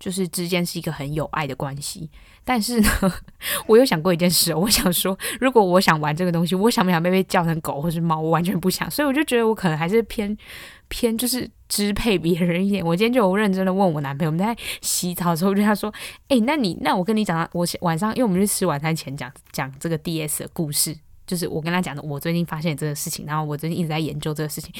[0.00, 2.10] 就是之间是一个很有爱的关系。
[2.42, 2.88] 但是呢，
[3.68, 8.18] 我有想过一件事，我想说，如果我想玩这个东西，我想不想被被叫成狗或是猫？
[8.18, 8.90] 我完全不想。
[8.90, 10.36] 所以我就觉得我可能还是偏
[10.88, 12.84] 偏就是支配别人一点。
[12.84, 15.92] 我今天就认真的问我男朋友，我们在洗澡的时候，我就他说
[16.26, 20.96] ：“哎，那你那我跟你讲，我晚上因为我们去吃晚餐前讲讲这个 DS 的故事，
[21.26, 24.72] 就是我跟他讲的，我最近发现这个事情，然后我最近一直在研究这个事情。”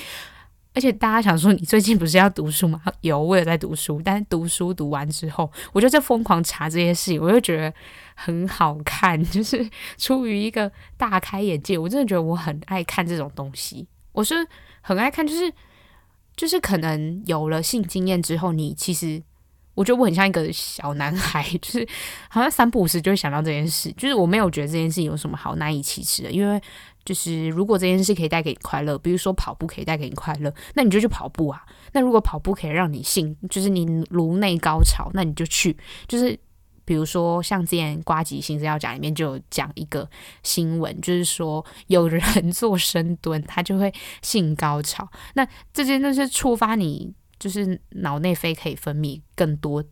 [0.78, 2.80] 而且大家想说，你最近不是要读书吗？
[3.02, 4.00] 有，我有在读书。
[4.04, 7.74] 但是读书读完之后，我就在疯狂查这些事情，我就觉得
[8.14, 11.76] 很好看， 就是出于一个大开眼界。
[11.76, 14.46] 我真的觉得我很爱看这种东西，我是
[14.80, 15.52] 很爱看，就是
[16.36, 19.20] 就是可能有了性经验之后，你其实
[19.74, 21.84] 我觉得我很像一个小男孩， 就是
[22.28, 23.90] 好像三不五时就会想到这件事。
[23.96, 26.62] 就是我没有觉得这件事情有什么好难以启齿的，因为。
[27.08, 31.64] 就是如果这件事可以带给你快乐，比如说跑步可以带给你快乐，那你就去跑步啊。
[31.92, 35.74] 那如果跑步可以让你性，就是你颅内高潮，那你就去。
[36.06, 36.38] 就是
[36.84, 40.06] 比如说像之前瓜吉新资料夹里面就有讲一个
[40.42, 42.20] 新闻，就是说有人
[42.52, 43.90] 做深蹲，他就会
[44.20, 45.10] 性高潮。
[45.32, 49.82] 那这件就是触发你就是脑内啡可以分泌更多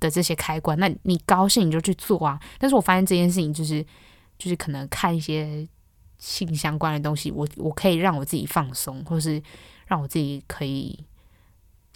[0.00, 0.78] 的这些开关。
[0.78, 2.40] 那你高兴你就去做啊。
[2.58, 3.84] 但是我发现这件事情就是
[4.38, 5.68] 就是可能看一些。
[6.22, 9.42] 性相关的东西，我我可以让我自己放松，或是
[9.88, 10.96] 让我自己可以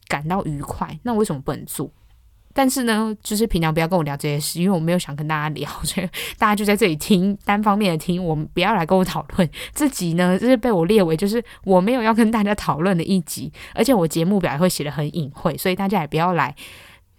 [0.08, 0.98] 感到愉快。
[1.04, 1.88] 那为什么不能做？
[2.52, 6.08] 但是呢，就是平常不要跟我聊这些事，因为我没有想跟大家聊，所以
[6.38, 9.48] 大家就在这里听单方面的听，我们不要来跟我讨论。
[9.72, 16.52] 这集呢，就是被我列为就是我没有要跟大家讨论的一集，而且我节目表也会写得很隐晦，所以大家也不要来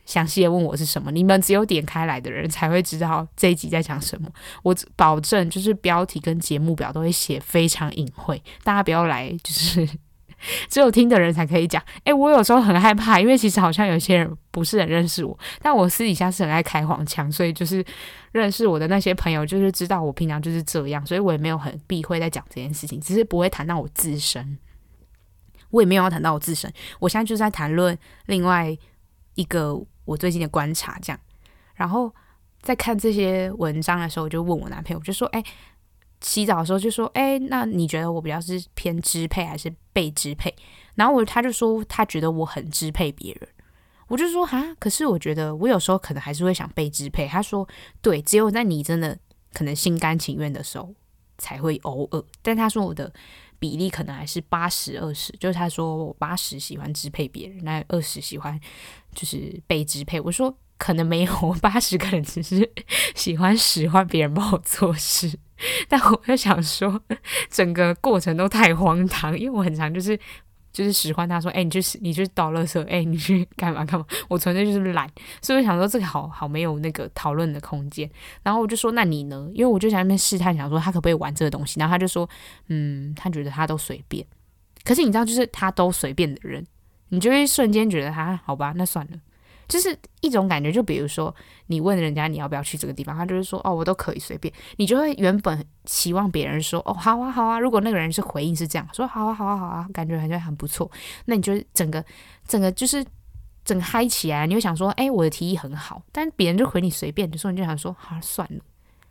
[0.07, 1.11] 详细的问我是什么。
[1.11, 4.27] 你们只有点开来的人才会知道这一集在讲什么。
[4.63, 9.87] 我保证，就是标题跟节目表都会写非常隐晦，大家不要来就是。
[10.69, 11.81] 只有听的人才可以讲。
[12.03, 17.83] 诶，我有时候很害怕，因为其实好像有些人不是很认识我，但我私底下是很爱开黄腔，所以就是
[18.33, 24.59] 认识我的那些朋友，就是知道我平常就是这样，所以我也没有很避讳在讲这件事情，只是不会谈到我自身。
[25.71, 28.77] 我也没有要谈到我自身，我现在就是在谈论另外
[29.33, 29.75] 一个
[30.07, 31.19] 我最近的观察，这样。
[31.75, 32.11] 然后
[32.63, 35.43] 在看这些文章的时候，我就问我男朋友，我就说：“诶。”
[36.19, 40.51] 洗澡的时候就说：“哎，那你觉得我比较是偏支配还是被支配？”
[40.95, 43.47] 然后我他就说他觉得我很支配别人，
[44.07, 47.27] 我就说哈，可是我觉得我有时候可能还是会想被支配。
[47.27, 47.69] 他说
[48.01, 49.15] ：“对，只有在你真的
[49.53, 50.91] 可能心甘情愿的时候
[51.37, 53.11] 才会偶尔。”但他说我的
[53.59, 58.59] 比例可能还是八十二十，就是他说我八十喜欢支配别人，那二十喜欢
[59.13, 60.19] 就是被支配。
[60.21, 62.69] 我说可能没有，我 八十可能只是
[63.15, 65.39] 喜欢使唤别人帮我做事。
[65.89, 67.01] 但我就想说，
[67.49, 70.19] 整个过程都太荒唐，因为我很常就是
[70.77, 75.09] 就是使唤他说，哎、欸，你去你去倒垃圾，哎、你去 干嘛干嘛，我纯粹就是懒，
[75.41, 78.07] 所以我想说这个好好没有那个讨论的空间。
[78.43, 79.49] 然后我就说，那你呢？
[79.55, 81.79] 因为我就想那边试探，想说他可不可以玩这个东西。
[81.79, 82.29] 然后他就说，
[82.67, 84.23] 嗯，他觉得他都随便。
[84.83, 86.63] 可是你知道，就是他都随便的人，
[87.09, 89.17] 你就会瞬间觉得他好吧，那算了。
[89.67, 91.33] 就是一种感觉，就比如说
[91.65, 94.53] 你问人家你要不要去这个地方，他就是说哦，我都可以随便。
[94.77, 97.59] 你就会原本期望别人说哦，好啊好啊。
[97.59, 100.89] 如果那个人是回应是这样说，好啊好啊好啊，感觉好像很不错。
[101.25, 102.03] 那你就整个
[102.47, 103.05] 整个就是
[103.65, 106.01] 整嗨起来，你会想说，哎，我的提议很好。
[106.13, 108.61] 但别人就回你随便的时候，你就想说，好，算了，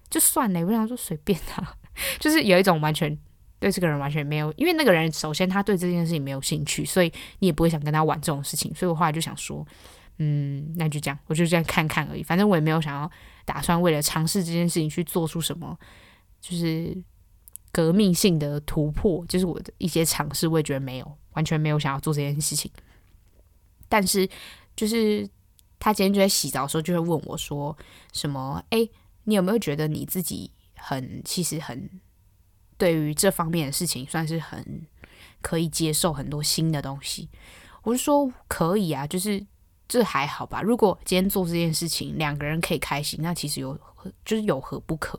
[0.08, 0.64] 就算了。
[0.64, 1.62] 我想说随便他，
[2.18, 3.14] 就是有一种完全
[3.58, 8.74] 对这个人完全没有，因为那个人首先他对这件事情没有兴趣，所以你也不会想跟他玩这种事情。
[8.74, 9.66] 所以我后来就想说。
[10.18, 12.22] 嗯，那就这样，我就这样看看而已。
[12.22, 13.10] 反正我也没有想要
[13.44, 15.78] 打算为了尝试这件事情去做出什么，
[16.40, 16.96] 就是
[17.70, 19.22] 革命性的突破。
[19.26, 22.70] 就是我的一些尝试，我也觉得没有，完全没有想要做这件事情。
[23.90, 24.26] 但是，
[24.74, 25.28] 就是
[25.78, 27.76] 他今天就在洗澡的时候，就会问我说
[28.14, 28.64] ：“什么？
[28.70, 28.88] 哎，
[29.24, 31.90] 你有没有觉得你自己很，其实很
[32.78, 34.86] 对于这方面的事情，算是很
[35.42, 37.28] 可以接受很多新的东西？”
[37.84, 39.46] 我就说：“可以啊，就是。”
[39.88, 40.62] 这还好吧？
[40.62, 43.78] 如果今天做这件事情，两个人可以开心，那其实有
[44.24, 45.18] 就是有何不可？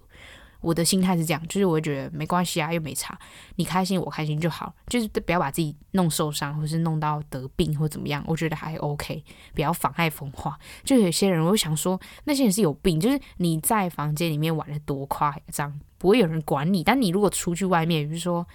[0.60, 3.18] 我的心态是这样，就是我会觉得没关系啊，又没差，
[3.58, 10.58] 你开心我开心就好，就是不要把自己弄受伤，或是弄到得病或怎么样，我觉得还 OK，不要妨碍风化。
[10.84, 18.46] 就有些人我想说，那些人是有病，就是你在房间里面玩的多夸张，不会有人管你，但你如果出去外面，比如说，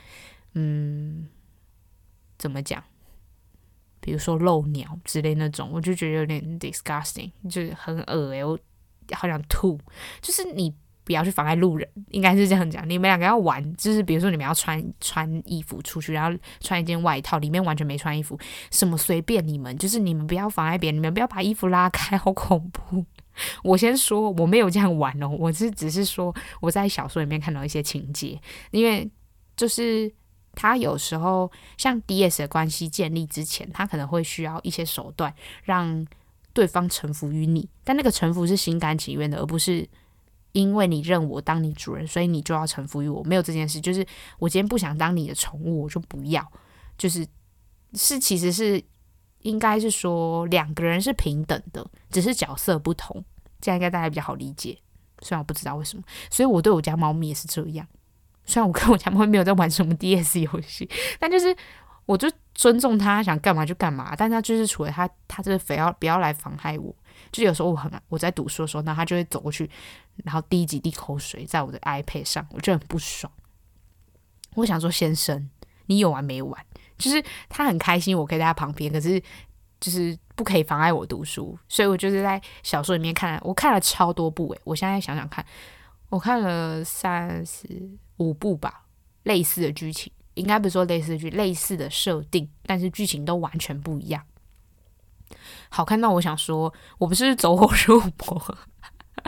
[0.55, 1.29] 嗯，
[2.37, 2.83] 怎么讲？
[4.03, 8.59] 比如说漏鸟之类那种，我就觉得有点 disgusting，就是很恶诶、欸，我
[9.12, 9.79] 好想吐。
[10.21, 12.85] 就是你不要去妨碍路人，应该是这样讲。
[12.91, 18.37] 你们两个要玩，就是比如说你们要穿穿衣服出去，然后穿一件外套，里面完全没穿衣服，
[18.73, 23.07] 什么随便你们，就是你们不要妨碍别人，你们不要把衣服拉开，好恐怖。
[23.62, 28.41] 我先说我没有这样玩哦，我是只是说我在小说里面看到一些情节，
[28.73, 29.09] 因为
[29.57, 30.12] 就是。
[30.55, 35.35] 他有时候像 DS 的关系建立之前，他可能会需要一些手段
[35.65, 36.07] 让
[36.53, 39.88] 对方臣服于你，但那个臣服是心甘情愿的，而不是
[40.53, 43.23] 因为你认我当你主人，所以你就要臣服于我。
[43.25, 44.07] 没有这件事，就是
[44.38, 46.47] 我今天不想当你的宠物，我就不要。
[46.99, 47.27] 就是
[47.95, 48.83] 是其实是
[49.41, 53.25] 应该是说两个人是平等的，只是角色不同，
[53.61, 54.79] 这样应该大家比较好理解。
[55.23, 57.87] 虽然我不知道为什么，所以我对我家猫咪也是这样。
[58.44, 61.57] 虽然我跟我家猫没有在玩什么 DS 游戏，但就是
[62.07, 64.14] 我就尊重他想干嘛就干嘛。
[64.16, 66.94] 但他就是除了他，他就是非要不要来妨害我。
[67.31, 69.70] 就有时候我很我在读书的时候，那他就会走过去，
[70.24, 73.33] 然后滴几滴口水在我的 iPad 上，我就很不爽。
[74.55, 75.48] 我想说，先生，
[75.87, 76.66] 你有完没完？
[76.98, 79.22] 就是他很开心，我可以在他旁边，可是
[79.81, 81.59] 就是不可以妨碍我读书。
[81.68, 85.44] 所以我就是在小说里面看了，我看了超多部诶，我现在想想看，
[86.11, 87.66] 我看了三十。
[88.23, 88.87] 五部吧，
[89.25, 94.23] 类似的剧情，应该不是说类似的剧，类似的设定，但是剧情都完全不一样。
[95.69, 98.59] 好看到我想说，我不是走火入魔，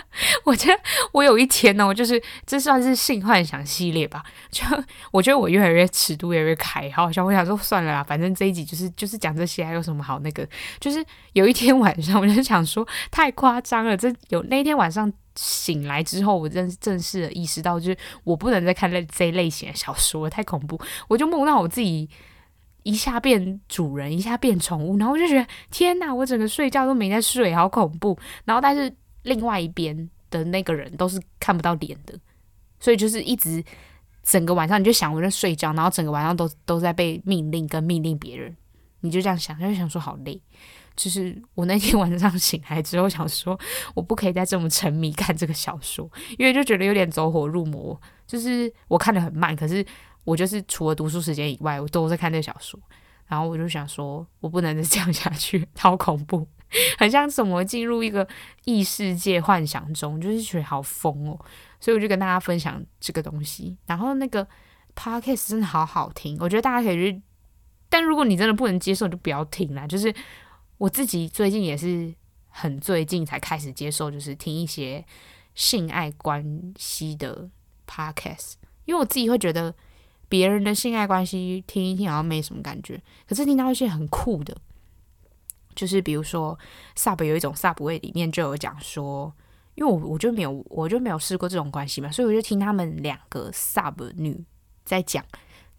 [0.44, 0.80] 我觉得
[1.12, 4.22] 我有一天呢，我，就是这算是性幻想系列吧。
[4.50, 4.64] 就
[5.10, 10.46] 我觉得我越来越尺度越来越开，好像我想说算了啦，反正这一集就是就是讲这些，还有什么好那个？
[10.78, 13.96] 就是有一天晚上， 我就想说太夸张了。
[13.96, 20.80] 这有那一天晚上醒来之后，我正正式的意识到，就是我不能再看类这类型的小说，太恐怖。
[21.08, 22.08] 我就梦到我自己
[22.82, 28.18] 一下变主人，一下变宠物，然后我就觉得天哪，我整个睡觉都没在睡，好恐怖。
[28.44, 28.94] 然后但是。
[29.24, 32.18] 另外一边的那个人都是看不到脸的，
[32.80, 33.62] 所以就是一直
[34.22, 38.56] 整个晚上你就想我在睡觉，然后整个晚上都都在被命令跟命令别人，
[39.00, 40.40] 你就这样想，就想说好累。
[40.96, 43.58] 就是我那天晚上醒来之后想说，
[43.94, 46.08] 我不可以再这么沉迷看这个小说，
[46.38, 48.00] 因为就觉得有点走火入魔。
[48.26, 49.84] 就是我看得很慢，可是
[50.22, 52.78] 我就是除了读书时间以外，我都在看这个小说。
[53.26, 56.46] 然后我就想说，我不能再这样下去，好恐怖。
[56.98, 58.26] 很像什么进入一个
[58.64, 61.38] 异世界幻想中，就是觉得好疯哦，
[61.80, 63.76] 所以我就跟大家分享这个东西。
[63.86, 64.46] 然后那个
[64.94, 67.22] podcast 真的好好听，我觉得大家可以去。
[67.88, 69.86] 但如果你真的不能接受，就不要听啦。
[69.86, 70.12] 就是
[70.78, 72.12] 我自己最近也是
[72.48, 75.04] 很最近才开始接受，就是听一些
[75.54, 77.48] 性爱关系的
[77.86, 79.72] podcast，因为我自己会觉得
[80.28, 84.56] 别人的性爱关系听一听好像没什么感觉，可是听到一些很酷的。
[85.74, 86.58] 就是比如说
[86.96, 89.32] ，Sub 有一种 Sub 位里面就有讲说，
[89.74, 94.44] 因为我我就没有我就没有试过这种关系嘛，所以我就听他们两个 Sub 女
[94.84, 95.24] 在讲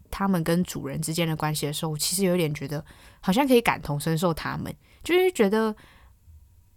[0.09, 2.83] 他们跟主人之间的关系的时候，我其实有点觉得
[3.21, 5.75] 好像可以感同身受，他们就是觉得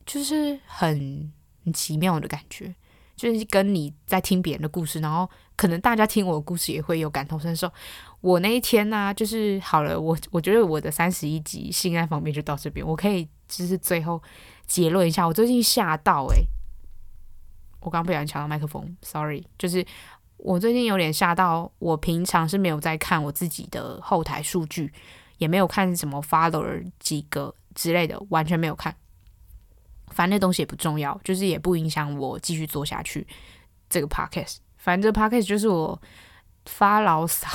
[0.06, 1.32] 就是很
[1.64, 2.74] 很奇妙的感觉。
[3.16, 7.68] 就是跟你在听别人的故事，然后可能大家听我的故事也会有感同身受。
[8.20, 14.20] 我那一天呢、就是好了，我我觉得我的三十一集性爱方面就到这边，我可以就是最后
[14.66, 16.44] 结论一下，我最近吓到诶、
[17.80, 19.86] 我刚不小心抢到麦克风，sorry，就是
[20.36, 24.92] 我最近有点吓到，我平常是没有在看我自己的后台数据，
[25.38, 28.94] 也没有看什么 follower 几个之类的，完全没有看。
[30.08, 33.24] 反正那东西也不重要，就是也不影响我继续做下去
[33.88, 34.56] 这个 podcast。
[34.76, 36.00] 反正这 podcast 就是我
[36.68, 37.48] 发牢骚，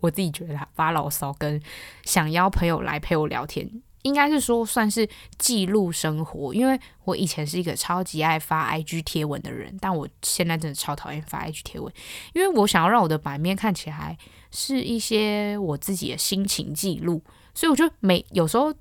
[0.00, 1.60] 我自己觉得发牢骚跟
[2.04, 3.68] 想邀朋友来陪我聊天，
[4.02, 6.54] 应该是说算是记录生活。
[6.54, 11.92] 因为我以前是一个超级爱发 IG 贴文的人，但我现在真的超讨厌发 IG 贴文，
[12.34, 14.16] 因为我想要让我的版面看起来
[14.50, 17.22] 是一些我自己的心情记录，
[17.54, 18.72] 所以我就每有时候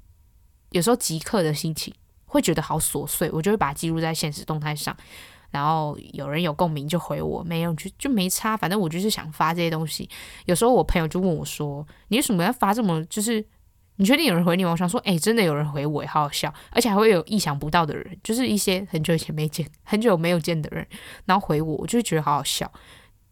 [0.71, 1.93] 有时候即刻的心情。
[2.31, 4.95] 会觉得好琐碎，我就会把它记录在现实动态上，
[5.51, 10.07] 然后有人有共鸣就回我，没有就就没差，反正我就是想发这些东西。
[10.45, 13.03] 有时候我朋友就问我说：“你为什么要发这么？
[13.05, 13.43] 就是
[13.95, 20.85] 你确定有人回你吗？”我想说：“诶，真的有人回我，好好笑，而且还会有意想不到的人，就是一些很久以前没见、很久没有见的人，
[21.25, 22.71] 然后回我，我就觉得好好笑，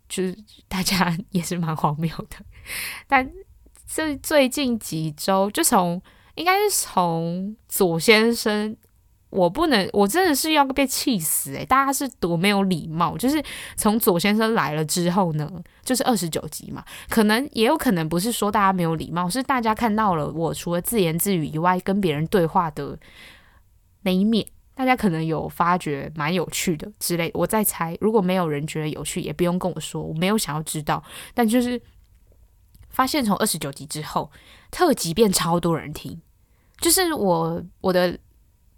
[0.10, 0.36] 就是
[0.68, 2.38] 大家 也是蛮荒谬的。
[3.08, 3.30] 但
[3.88, 6.02] 这最近几周，就从
[6.36, 8.76] 应该是从左先生。
[9.30, 13.18] 我不能，我真的是要被气死诶、大家是多没有礼貌。
[13.18, 13.44] 就是
[13.76, 15.52] 从左先生来了之后呢，
[15.84, 22.98] 就是二十九集嘛，可能也有可能不是说大家没有礼貌，是大家看到了我除了自言自语以外跟别人对话的
[24.04, 27.30] 那一面，大家可能有发觉蛮有趣的之类。
[27.34, 31.04] 我在猜，如果没有人觉得有趣，也不用跟我说，我没有想要知道。
[31.34, 31.82] 但就是
[32.90, 34.32] 发现从二十九集之后，
[34.72, 36.22] 特辑变超多人听，
[36.80, 38.18] 就是我我的。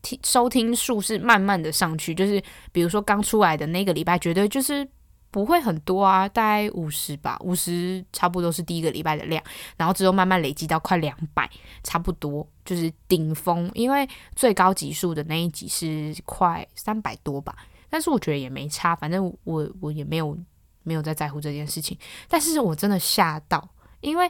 [0.01, 4.88] 听收听数是慢慢的上去，就是比如说刚出来的那个礼拜，绝对就是
[5.31, 9.43] 不会很多啊，大概五十吧，五十差不多是第一个礼拜的量，
[9.77, 11.49] 然后之后慢慢累积到快两百，
[11.83, 17.55] 差不多就是顶峰，因为最高级数的那一集是快三百多吧，
[17.89, 20.38] 但是我觉得也没差，反正我我也没有
[20.83, 23.69] 没有在在乎这件事情，但是我真的吓到，
[24.01, 24.29] 因为。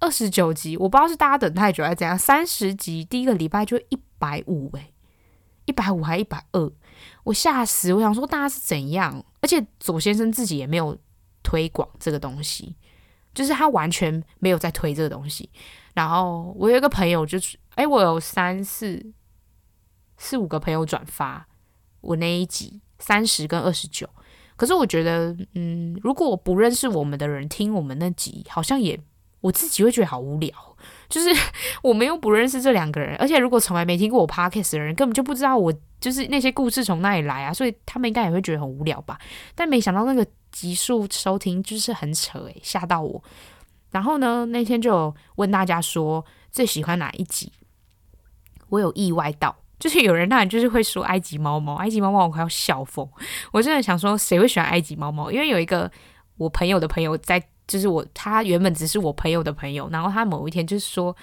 [0.00, 2.16] 二十九集，我不知道是大家等太久还是怎样。
[2.16, 4.92] 三十集第一个礼拜就一百五，诶，
[5.64, 6.72] 一百五还一百二，
[7.24, 7.92] 我吓死！
[7.92, 9.24] 我想说大家是怎样？
[9.40, 10.96] 而且左先生自己也没有
[11.42, 12.76] 推广这个东西，
[13.34, 15.48] 就是他完全没有在推这个东西。
[15.94, 19.12] 然后我有一个朋友就是，哎，我有三四
[20.16, 21.46] 四五个朋友转发
[22.00, 24.08] 我那一集三十跟二十九，
[24.56, 29.00] 可是我觉得，嗯，如果不认识我们的人听我们那集，好像也。
[29.40, 30.52] 我自己会觉得好无聊，
[31.08, 31.30] 就是
[31.82, 39.18] 我们又不认识这两个人，而且如果从来没听过我 podcast 的人，根本就不知道我就是那些故事从哪里来啊，所以他们应该也会觉得很无聊吧。
[39.54, 43.22] 但没想到那个集数收听就是很扯诶，吓到我。
[43.90, 47.50] 然后呢，那天就有问大家说最喜欢哪一集，
[48.68, 53.08] 我有意外到，就是有人当然就是会说埃及猫猫，埃及猫猫我快要笑疯。
[53.50, 55.30] 我真的想说，谁会喜欢埃及猫猫？
[55.30, 55.90] 因为有一个
[56.36, 61.14] 我朋友的朋友在，就是我他原本只是我朋友的朋友，然后他某一天就是说。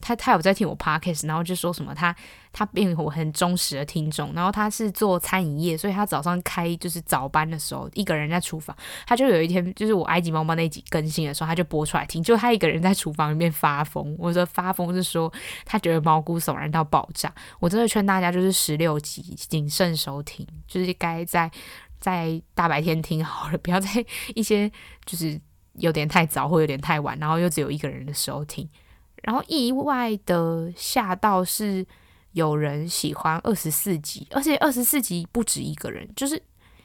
[0.00, 2.14] 他他有在听我 podcast，然后就说什么他
[2.52, 8.76] 他变我很忠实的听众，然后他是做餐饮业，所以他早上开就是早班的时候，一个人在厨房，
[9.06, 14.14] 他就有一天就是我埃及猫猫那集更新的时候，他就播出来听，就他一个人在厨房里面发疯。
[14.18, 15.32] 我说发疯是说
[15.64, 17.32] 他觉得毛骨悚然到爆炸。
[17.58, 21.50] 我真的劝大家就是十六集谨慎收听，就是该在
[21.98, 23.88] 在大白天听好了，不要在
[24.34, 24.70] 一些
[25.06, 25.40] 就是
[25.74, 28.68] 有点太早或有点太晚，然后又只有一个人的时候听。
[29.22, 31.86] 然后意外的吓到是
[32.32, 36.40] 有人喜欢二十四集，而且二十四集不止一个人，就是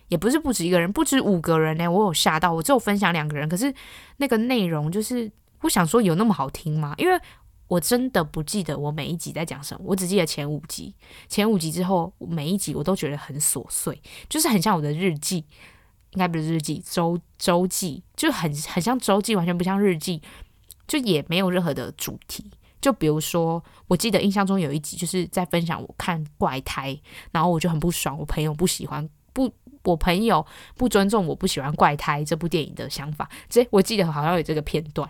[0.07, 1.91] 也不是不止一个人，不止五个人呢。
[1.91, 3.73] 我有吓到，我只有分享两个人，可是
[4.17, 5.29] 那个内容就是
[5.61, 6.93] 我想说有那么好听吗？
[6.97, 7.19] 因为
[7.67, 10.95] 我真的不记得我每一集在讲什么，我只记得前五集，
[11.27, 15.45] 前五集之后每一集我都觉得很琐碎，就是很像我的日记，
[16.11, 20.21] 应该不是日记，周周记，就很很像周记，完全不像日记。
[20.87, 22.43] 就也没有任何的主题，
[22.81, 26.99] 就比如说，我记得印象中有一集就是在分享我看怪胎，
[27.31, 29.53] 然后我就很不爽，我朋友不喜欢不，
[29.83, 30.43] 我朋友
[30.75, 35.07] 不尊重我不喜欢怪胎这部电影的想法，这我记得好像有这个片段，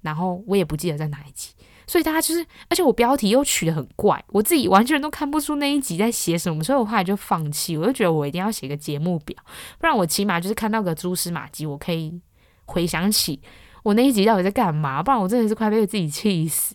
[0.00, 1.50] 然后我也不记得在哪一集，
[1.86, 9.36] 所以大家就是，而且我标题又取得很怪，我自己完全都看不出那一集在写什么，所以我后来就放弃，我就觉得我一定要写个节目表，
[9.78, 12.20] 不然我起码就是看到个蛛丝马迹，我可以
[12.64, 13.40] 回想起。
[13.82, 15.02] 我那一集到底在干嘛？
[15.02, 16.74] 不然我真的是快被自己气死。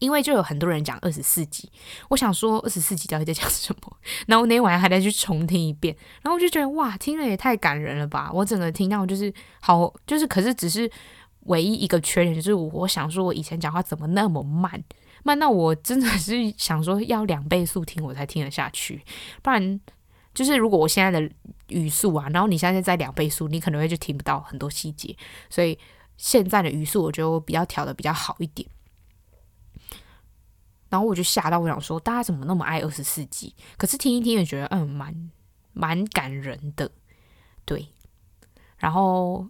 [0.00, 1.68] 因为就有很多人讲二十四集，
[2.10, 3.96] 我想说二十四集到底在讲什么？
[4.28, 8.30] 然后那天晚上还在去重听一遍，然后我就觉得哇，听了也太感人了吧！
[8.32, 10.88] 我整个听到就是好，就是可是只是
[11.48, 14.82] 唯一一个缺点就是我想说，我以前讲话怎么那么慢？
[15.22, 19.04] 慢到我真的是想说要两倍速听我才听得下去，
[19.42, 19.78] 不然。
[20.34, 21.28] 就是如果我现在的
[21.68, 25.16] 语速啊，然后你现在在两倍速，你可能会就听不到很多细节。
[25.50, 25.76] 所以
[26.16, 28.68] 现在的语速我觉得我比较调的比较好一点。
[30.88, 33.52] 然后我就吓到，我想说大家怎么那么爱二十四集？
[33.76, 35.30] 可是听一听也觉得嗯，蛮
[35.72, 36.88] 蛮感人的。
[37.64, 37.88] 对。
[38.76, 39.44] 然后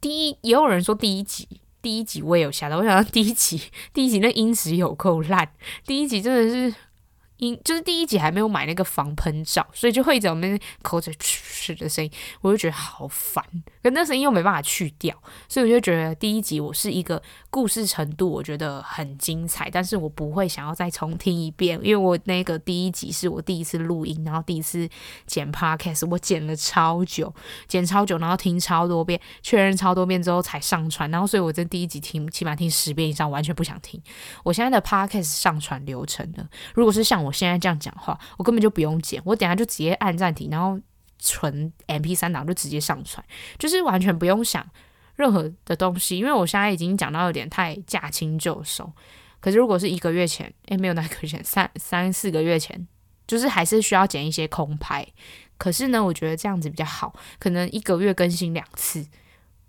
[0.00, 1.46] 第一也有人说第一集，
[1.82, 3.60] 第一集我也有吓到，我想到第一集
[3.92, 5.52] 第一集那音质有够烂，
[5.86, 6.74] 第一集真的是。
[7.40, 12.10] 因就是第一集还没有买那个防喷罩，所以就会一直有那口水嘘的声音，
[12.42, 13.42] 我就觉得好烦。
[13.82, 15.16] 可那声音又没办法去掉，
[15.48, 24.86] 所以我就觉得第一集我是一个故事程度我觉得很精彩，但是我不会想要再重听一遍，因为我那个第一集是我第一次录音，然后第一次
[25.26, 27.34] 剪 podcast，我剪了超久，
[27.66, 33.98] 剪超久，然后听超多遍，确认超多遍之后才上传，然后所以我在第一集听起码听十遍以上，完全不想听。
[34.44, 37.29] 我现在的 podcast 上传流程呢，如果是像我。
[37.30, 40.76] 我现在这样讲话，我根本就不用剪，我等下就直接按暂停，然后
[41.20, 43.24] 存 M P 三档就直接上传，
[43.56, 44.68] 就是完全不用想
[45.14, 46.18] 任何的东西。
[46.18, 48.92] 因为我现在已经讲到有点太驾轻就熟。
[49.38, 52.88] 可是如果是一个月前，诶，没有那个月前，三三四个月前，
[53.28, 55.06] 就是还是需要剪一些空拍。
[55.56, 59.06] 可是呢，我觉得这样子比较好，可能一个月更新两次，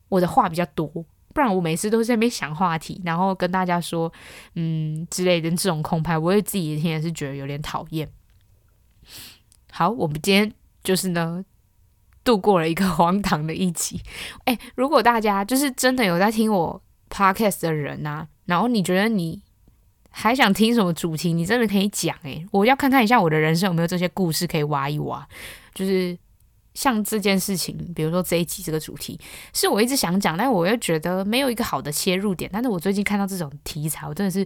[0.10, 0.90] 我的话比较多。
[1.34, 4.12] 不然我每次都是在那边想话题，然后跟大家说，
[4.56, 8.10] 嗯之类的这种空拍，我也自己听也是觉得有点讨厌。
[9.72, 10.52] 好，我们今天
[10.84, 11.44] 就是呢
[12.24, 14.02] 度过了一个荒唐的一集。
[14.46, 19.42] 哎，如果大家就是真的有在听我 podcast 的人啊，然后你觉得你
[20.10, 25.28] 还想听什么主题，你真的可以讲哎，我要看看一下我的人生有没有这些故事可以挖一挖，
[25.74, 26.18] 就是。
[26.74, 29.20] 像这件事情，比如说这一集这个主题，
[29.54, 32.50] 是我一直想讲，但我又觉得没有一个好的切入点。
[32.54, 34.46] 但是我最近看到这种题材，我真的是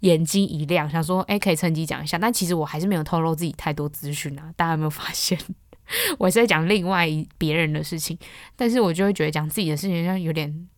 [0.00, 2.18] 眼睛一亮，想说，哎，可以趁机讲一下。
[2.18, 5.38] 但其实我还是没有透露自己太多资讯啊，大家有没有发现？
[6.18, 7.08] 我是在讲另外
[7.38, 8.18] 别人的事情，
[8.56, 10.68] 但是我就会觉得讲自己的事情像有点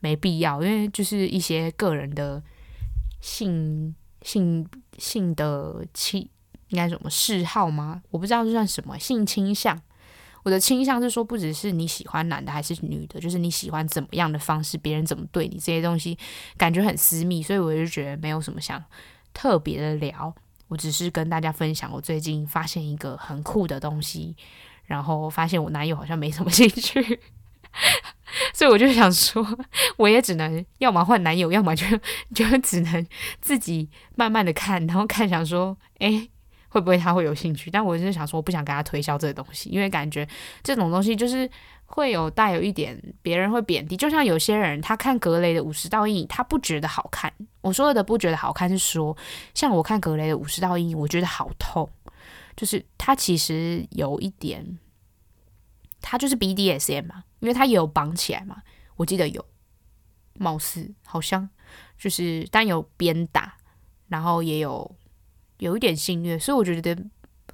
[0.00, 2.42] 没必要，因为就是一些个人的
[3.20, 4.66] 性性
[4.98, 6.28] 性的倾，
[6.68, 8.02] 应该什么嗜好吗？
[8.10, 9.80] 我不知道这算什么性倾向。
[10.42, 16.18] 我的倾向是说，不只是你喜欢男的还是女的，就是你喜欢怎么样的方式，别人怎么对你这些东西，
[16.56, 18.82] 感觉很私密，所以我就觉得没有什么想
[19.34, 20.34] 特别的聊。
[20.68, 24.34] 我只是跟大家分享，我最近发现一个很酷的东西，
[24.84, 27.20] 然后发现我男友好像没什么兴趣，
[28.54, 29.46] 所以我就想说，
[29.98, 31.84] 我也只能要么换男友，要么就
[32.32, 33.06] 就只能
[33.42, 36.29] 自己慢慢的看，然后看想说，诶。
[36.70, 37.70] 会不会他会有兴趣？
[37.70, 40.26] 但我就是想说，我不想跟他推销这个东西，因为感觉
[40.62, 41.50] 这种东西就是
[41.84, 43.96] 会有带有一点别人会贬低。
[43.96, 49.16] 就像有些人他看格雷的五十道阴影，他不觉得好看，我说的不觉得好看是说，
[49.52, 51.90] 像我看格雷的五十道阴影，我觉得好痛，
[52.56, 54.78] 就是他其实有一点，
[56.00, 58.62] 他就是 BDSM 嘛，因为他也有绑起来嘛，
[58.96, 59.44] 我记得有，
[60.34, 61.48] 貌似好像
[61.98, 63.56] 就是但有鞭打，
[64.06, 64.96] 然后也有
[65.60, 66.94] 有一点性虐，所以我觉得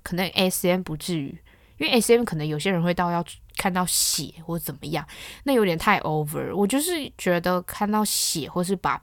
[0.03, 1.39] 可能 SM 不至于，
[1.79, 3.23] 因为 SM 可能有些人会到要
[3.59, 5.07] 看到血或怎么样，
[5.45, 9.01] 那有点太 over，我就是觉得看到血或是把。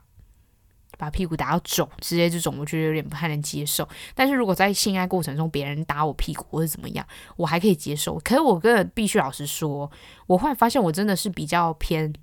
[0.96, 3.86] 把屁股打到肿之类这种，我觉得有点不太能接受。
[4.14, 8.16] 但是如果在性爱过程中别人打我屁股或者怎么样，我还可以接受。
[8.20, 9.90] 可是我跟必须老实说，
[10.28, 12.14] 我后来发现我真的是比较偏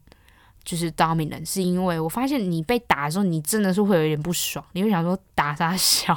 [0.63, 6.15] 就是 dominant，是因为我发现你被打的时候，你真的是会有点不爽，你会想说打他小，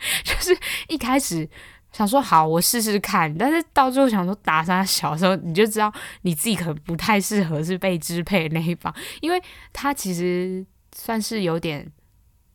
[0.24, 0.56] 就是
[0.88, 1.48] 一开始
[1.92, 5.92] 想说好我试试看，但是到最后想说打他小时候，你就知道
[6.22, 9.42] 你自己可能不太适合是被支配的那一方，因为
[9.72, 10.64] 他其实。
[10.96, 11.86] 算是有点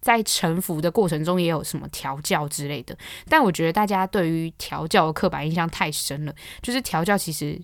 [0.02, 2.98] 在臣服的过程中也有什么调教之类的，
[3.30, 6.36] 但我觉得大家对于调教的刻板印象太深了。
[6.62, 7.58] 就是调教其实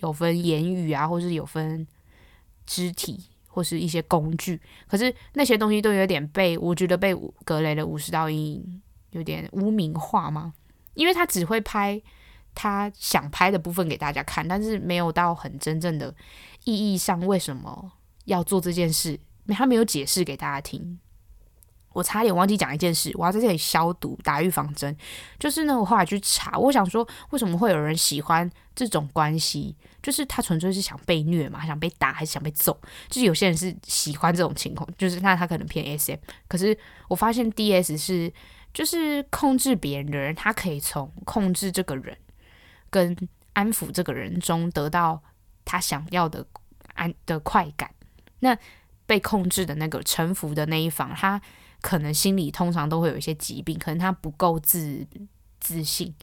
[0.00, 1.84] 有分言语啊，或是有分
[2.64, 7.12] 肢体或是一些工具，可是那些东西都有点被我觉得被
[7.44, 10.54] 格雷的武士道阴影有点污名化吗，
[10.94, 12.00] 因为他只会拍
[12.54, 16.14] 他想拍的部分给大家看，但是没有到很真正的
[16.64, 17.92] 意义上为什么
[18.24, 19.18] 要做这件事。
[19.48, 20.96] 他没有解释给大家听，
[21.92, 24.96] 我差点忘记讲一件事，我要在这里消毒打预防针。
[25.40, 29.74] 就是呢，我后来去查，我想说，为什么会有人喜欢这种关系？
[30.00, 32.80] 就是他纯粹是想被虐嘛，想被打还是想被揍？
[33.08, 36.16] 就是有些人是喜欢这种情况，就是那他可能偏 SM。
[36.46, 38.32] 可是我发现 DS 是
[38.72, 42.16] 就是控制别人的人，他可以从控制这个人
[42.88, 43.16] 跟
[43.52, 45.22] 安抚这个人中得到
[45.64, 46.46] 他想要的
[46.94, 47.90] 安的快感。
[48.38, 48.56] 那
[49.06, 51.40] 被控制的那个臣服的那一方，他
[51.80, 55.06] 可能心里通常都会有一些疾病，可能他不够自
[55.58, 56.14] 自信，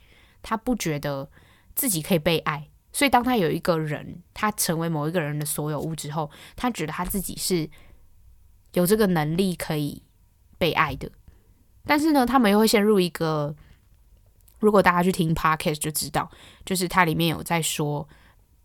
[0.41, 1.29] 他不觉得
[1.75, 7.69] 自己可以被爱，所以当他有一个人，他成为某一个人的所有物之后，他觉得他自己是
[8.73, 10.01] 有这个能力可以
[10.57, 11.11] 被爱的。
[11.87, 13.55] 但是呢，他们又会陷入一个，
[14.59, 16.29] 如果大家去听 podcast 就知道，
[16.65, 18.07] 就是它里面有在说。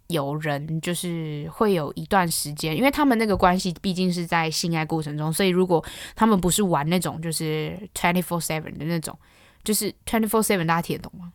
[0.08, 5.82] 有人就是会有一段时间，因为他们那个关系毕竟是在性爱过程中，所以如果
[6.14, 9.18] 他们不是玩那种就是 twenty four seven 的那种，
[9.64, 11.32] 就是 twenty four seven，大家听得懂吗？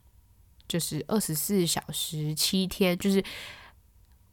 [0.68, 3.24] 就是二十四小时七天，就是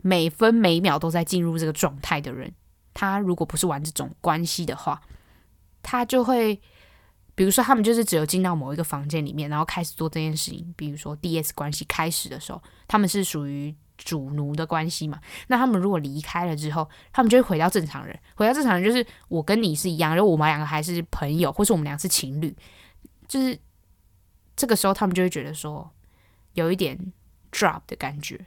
[0.03, 2.53] 每分每秒都在进入这个状态的人，
[2.93, 5.01] 他如果不是玩这种关系的话，
[5.83, 6.61] 他就会，
[7.35, 13.74] 比如说他们就是只有进到某一个房间里面，然后开始做这件事情，比如说 DS 关系开始的时候，他们是属于。
[13.97, 18.18] 主奴的关系嘛，那他们如果离开了之后，他们就会回到正常人。
[18.35, 22.55] 回到正常人就是我跟你是一样，然后我们两个还是朋友，或是我们俩是情侣，
[23.28, 23.57] 就是
[24.57, 25.89] 这个时候他们就会觉得说
[26.55, 26.99] 有一点
[27.53, 28.45] drop 的感觉，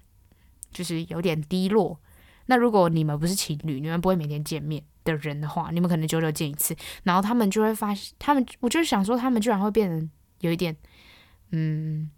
[0.74, 1.98] 就是有点低落。
[2.48, 10.76] 那如果你们不是情侣，你们不会每天见面的人的话，你们可能久久见一次，然后他们就会发现，他们我就是想说，他们居然会变成有一点，
[11.52, 12.10] 嗯。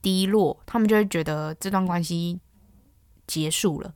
[0.00, 2.38] 低落，他们就会觉得这段关系
[3.26, 3.92] 结束了，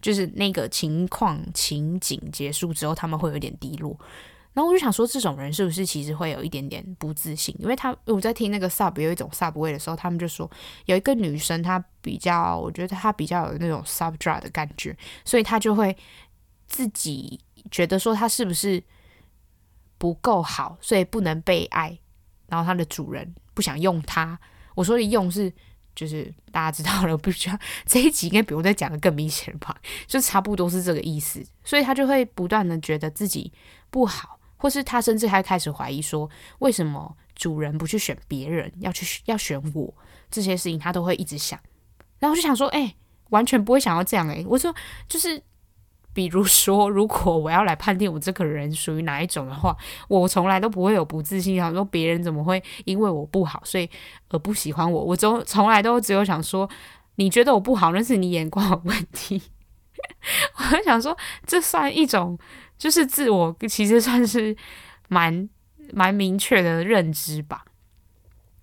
[0.00, 3.98] 就是那个情况情景结束之后，他们会有点低落。
[4.54, 7.54] 然后我就想说，这种人是不是其实会有一点点不自信？
[7.60, 10.50] 因为他我在听那个 sub 有一种 sub 味的时候，他们就说
[10.86, 15.96] 有一个女生她比较，我觉得她比较有那种 sub drop 的感觉，所以她就会
[16.66, 17.38] 自己
[17.70, 18.82] 觉得说她是不是
[19.96, 21.96] 不够好，所以不能被爱，
[22.48, 24.38] 然后她的主人不想用她。
[24.74, 25.52] 我说的用是，
[25.94, 29.76] 就是大家知道了，不需要这一集应该比我再讲的更明显吧，
[30.06, 31.44] 就差不多是这个意思。
[31.64, 33.52] 所以他就会不断的觉得自己
[33.90, 36.28] 不好，或是他甚至还开始怀疑说，
[36.58, 39.94] 为什么主人不去选别人，要去要选我？
[40.30, 41.58] 这些事情他都会一直想。
[42.18, 42.94] 然后我就想说，哎、
[43.30, 44.74] 完全不会想要这样诶、欸，我说
[45.08, 45.42] 就是。
[46.14, 49.76] 比如说，如果我要来判定我这个人属于哪一种的话，
[50.08, 53.88] 我从来都不会有不自信，想说别人怎么会因为我不好，所以
[54.30, 55.04] 而不喜欢我。
[55.04, 56.68] 我从从来都只有想说，
[57.16, 59.40] 你觉得我不好，那是你眼光有问题。
[60.56, 62.38] 我就想说，这算一种，
[62.76, 64.56] 就是自我其实算是
[65.08, 65.48] 蛮
[65.92, 67.64] 蛮明确的认知吧。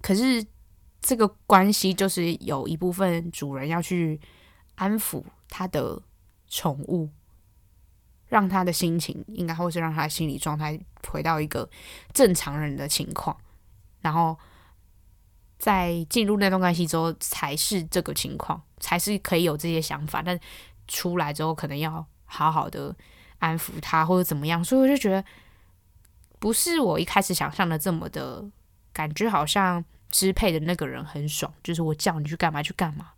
[0.01, 0.45] 可是
[1.01, 4.19] 这个关系就是有一部分主人要去
[4.75, 6.01] 安抚他的
[6.47, 7.09] 宠物。
[8.27, 10.77] 让他的心情应该或是让他心理状态
[11.07, 11.69] 回到一个
[12.11, 13.37] 正常人的情况，
[14.01, 14.37] 然后
[15.59, 20.23] 在进入那段关系之后才是这个情况，才是可以有这些想法。
[20.25, 20.37] 但
[20.87, 22.95] 出来之后可能要好好的
[23.39, 25.23] 安抚他或者怎么样，所以我就觉得
[26.39, 28.43] 不是我一开始想象的这么的
[28.93, 33.11] 感觉，好像支配的那个人很爽，就是我叫你去干嘛去干嘛，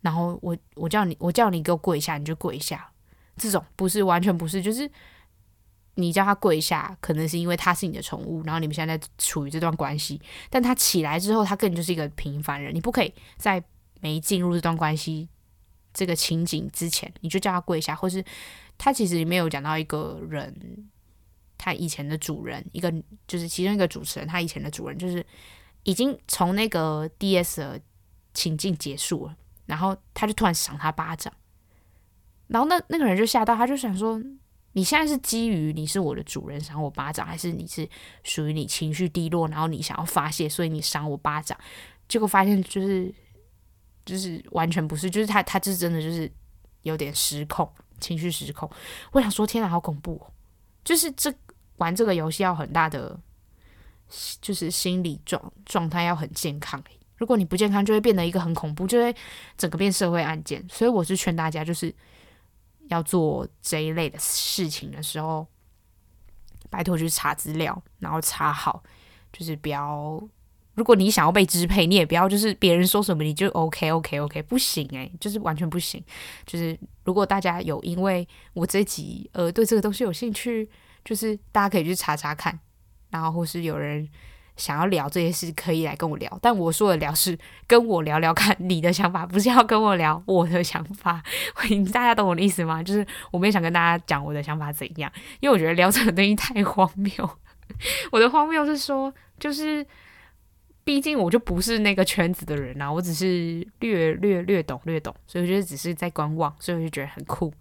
[0.00, 2.90] 然后我我叫你我叫你给我跪下你就跪下，
[3.36, 4.90] 这种不是完全不是，就是
[5.94, 13.62] 你叫他跪下，可能是因为他是你的宠物，然后你们现在处于这段关系，但他起来之后，他根本就是一个平凡人，你不可以在
[14.00, 15.28] 没进入这段关系
[15.92, 18.24] 这个情景之前，你就叫他跪下，或是。
[18.82, 20.90] 他其实里面有讲到一个人，
[21.58, 22.90] 他以前的主人，一个
[23.26, 25.22] 就是其中一个主持人，他以前的主人就是
[25.82, 27.78] 已经从那个 DS 的
[28.32, 29.36] 情境结束了，
[29.66, 31.30] 然后他就突然赏他巴掌，
[32.46, 34.18] 然后那那个人就吓到，他就想说，
[34.72, 37.86] 你现在是基于你是我的主人赏我巴掌，还是你是
[38.24, 41.58] 属于你情绪低落，然后你想要发泄，所以你赏我巴掌？
[42.08, 43.14] 结果发现就是
[44.10, 46.30] 就是完全不是，就是他他就是真的就是
[46.82, 47.70] 有点失控。
[48.00, 48.66] 情绪失控，
[49.12, 50.18] 我想说，天哪，好恐怖！
[50.82, 51.30] 就是这
[51.76, 53.14] 玩这个游戏要很大的，
[54.40, 56.82] 就是心理状状态要很健康。
[57.18, 59.14] 如果你不健康，就会变得一个很恐怖，就会
[59.58, 60.66] 整个变社会案件。
[60.70, 61.94] 所以我是劝大家，就是
[62.88, 65.46] 要做这一类的事情的时候，
[66.70, 68.82] 拜托去查资料，然后查好，
[69.30, 70.26] 就是不要。
[70.80, 76.02] 如果你想要被支配，你也不要就是别人说什么你就 OK OK OK，不行诶、就是完全不行。
[76.46, 76.74] 就是
[77.04, 80.66] 如果大家有因为我这集呃对这个东西有兴趣，
[81.04, 82.58] 就是大家可以去查查看，
[83.10, 84.08] 然后或是有人
[84.56, 86.38] 想要聊这些事，可以来跟我聊。
[86.40, 91.22] 但我说的聊是跟我聊聊看你的想法，不是要跟我聊我的想法。
[91.92, 92.82] 大家懂我的意思吗？
[92.82, 97.12] 就是我没想跟大家讲我的想法怎样，因为我觉得聊这个东西太荒谬。
[98.10, 99.86] 我的荒谬是说，就是。
[100.90, 107.54] 毕竟我就不是那个圈子的人啊，我只是略略略懂略懂，所以我觉得只是在观望，所以我就觉得很酷，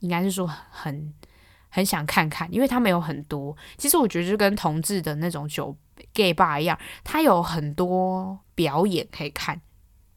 [0.00, 1.14] 应该是说很
[1.68, 3.56] 很想看看，因为他们有很多。
[3.78, 5.76] 其实我觉得就跟同志的那种酒
[6.12, 9.60] gay bar 一样，他有很多表演可以看。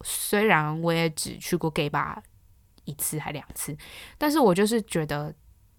[0.02, 2.18] 虽然我也只去过 gay bar
[2.86, 3.78] 一次还两次，
[4.18, 5.32] 但是我就是觉得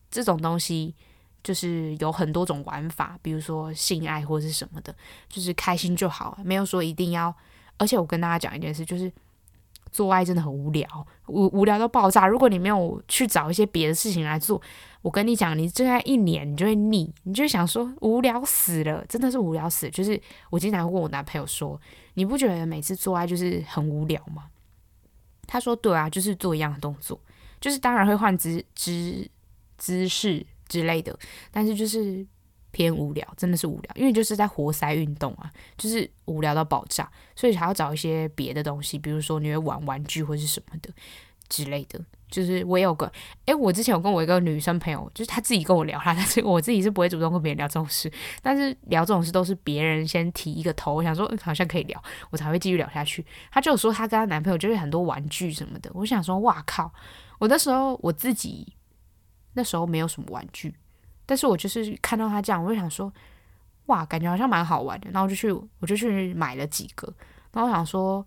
[0.09, 0.95] 这种东西。
[1.43, 4.95] 就是有很多种玩法，比如说性爱或者是什么的，
[5.29, 7.35] 就是开心就好，没有说一定要。
[7.79, 9.11] 而且我跟大家讲一件事，就是
[9.93, 10.87] 做爱真的很无聊，
[11.29, 12.27] 无无聊到爆炸。
[12.27, 14.61] 如果你没有去找一些别的事情来做，
[15.01, 19.89] 我跟你讲，你真爱一年你就会腻，你就想说无聊死了，真的是无聊死。
[19.91, 20.21] 就是
[20.51, 21.81] 我经常问我男朋友说，
[22.15, 24.47] 你不觉得每次做爱就是很无聊吗？
[25.47, 27.19] 他说对啊，就是做一样的动作，
[27.61, 29.31] 就是当然会换姿姿
[29.77, 30.45] 姿势。
[30.69, 31.19] 之类的，
[31.51, 32.27] 但是就是
[32.71, 40.91] 偏无聊，真的是无聊，因为就是在活塞运动啊，就是无聊到爆炸，所以还要找一些别的东西，比如说你会玩玩具或是什么的
[41.49, 42.01] 之类的。
[42.31, 43.11] 就是我有个，
[43.47, 48.13] 诶，我之前有跟我一个女生朋友，就是她自己跟我聊她， 但是我自己是不会主动跟别人聊这种事，
[48.43, 51.99] 但是聊这种事都是别人先提一个头，我想说好像可以聊，
[52.29, 53.25] 我才会继续聊下去。
[53.51, 56.93] 她就说她跟她男朋友就是很多玩具什么的，我想说哇靠，
[57.39, 58.75] 我那时候我自己。
[59.55, 60.75] 那时候没有什么玩具，
[61.27, 63.13] 但是我就是看到他这样，我就想说，
[63.87, 65.11] 哇，感觉好像蛮好玩的。
[65.11, 67.13] 然后就去，我就去买了几个，
[67.53, 68.27] 然后我想说，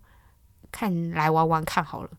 [0.70, 2.10] 看来玩玩看好了，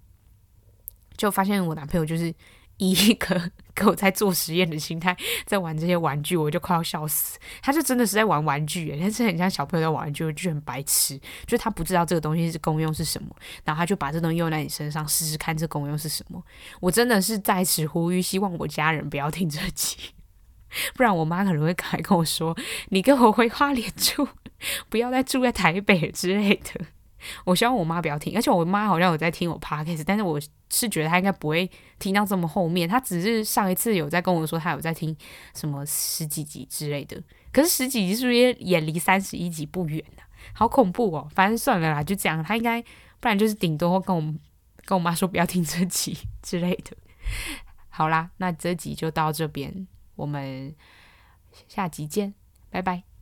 [1.17, 2.33] 就发现我男朋友就是。
[2.77, 5.15] 以一个 跟我在做实验的心态，
[5.45, 7.39] 在玩这些玩具，我就快要笑死。
[7.61, 11.19] 他就真的是在玩玩具，但是很像小朋友在玩玩具，就很白痴。
[11.45, 16.43] 就他不知道这个东西是功用是什么，然后他就把这东西用在你身上试试看，这功用是什么。
[16.79, 19.97] 我真的是在此呼吁，希望我家人不要听这集，
[20.95, 22.55] 不然我妈可能会还跟我说
[22.89, 24.27] ：“你跟我回花莲住，
[24.89, 26.85] 不要再住在台北之类的。”
[27.45, 31.69] 我希望我妈不要听，而且我妈好像有在听我 podcast，但是我是觉得她应该不会
[31.99, 32.87] 听到这么后面。
[32.87, 35.15] 她只是上一次有在跟我说，她有在听
[35.53, 37.21] 什么十几集之类的。
[37.51, 40.23] 可是十几集是不是也离三十一集不远呢？
[40.53, 41.29] 好恐怖哦！
[41.33, 42.43] 反正算了啦，就这样。
[42.43, 42.81] 她应该
[43.19, 44.21] 不然就是顶多跟我
[44.85, 46.97] 跟我妈说不要听这集 之类的。
[47.89, 50.75] 好啦，那这集就到这边，我们
[51.67, 52.33] 下集见，
[52.69, 53.12] 拜拜。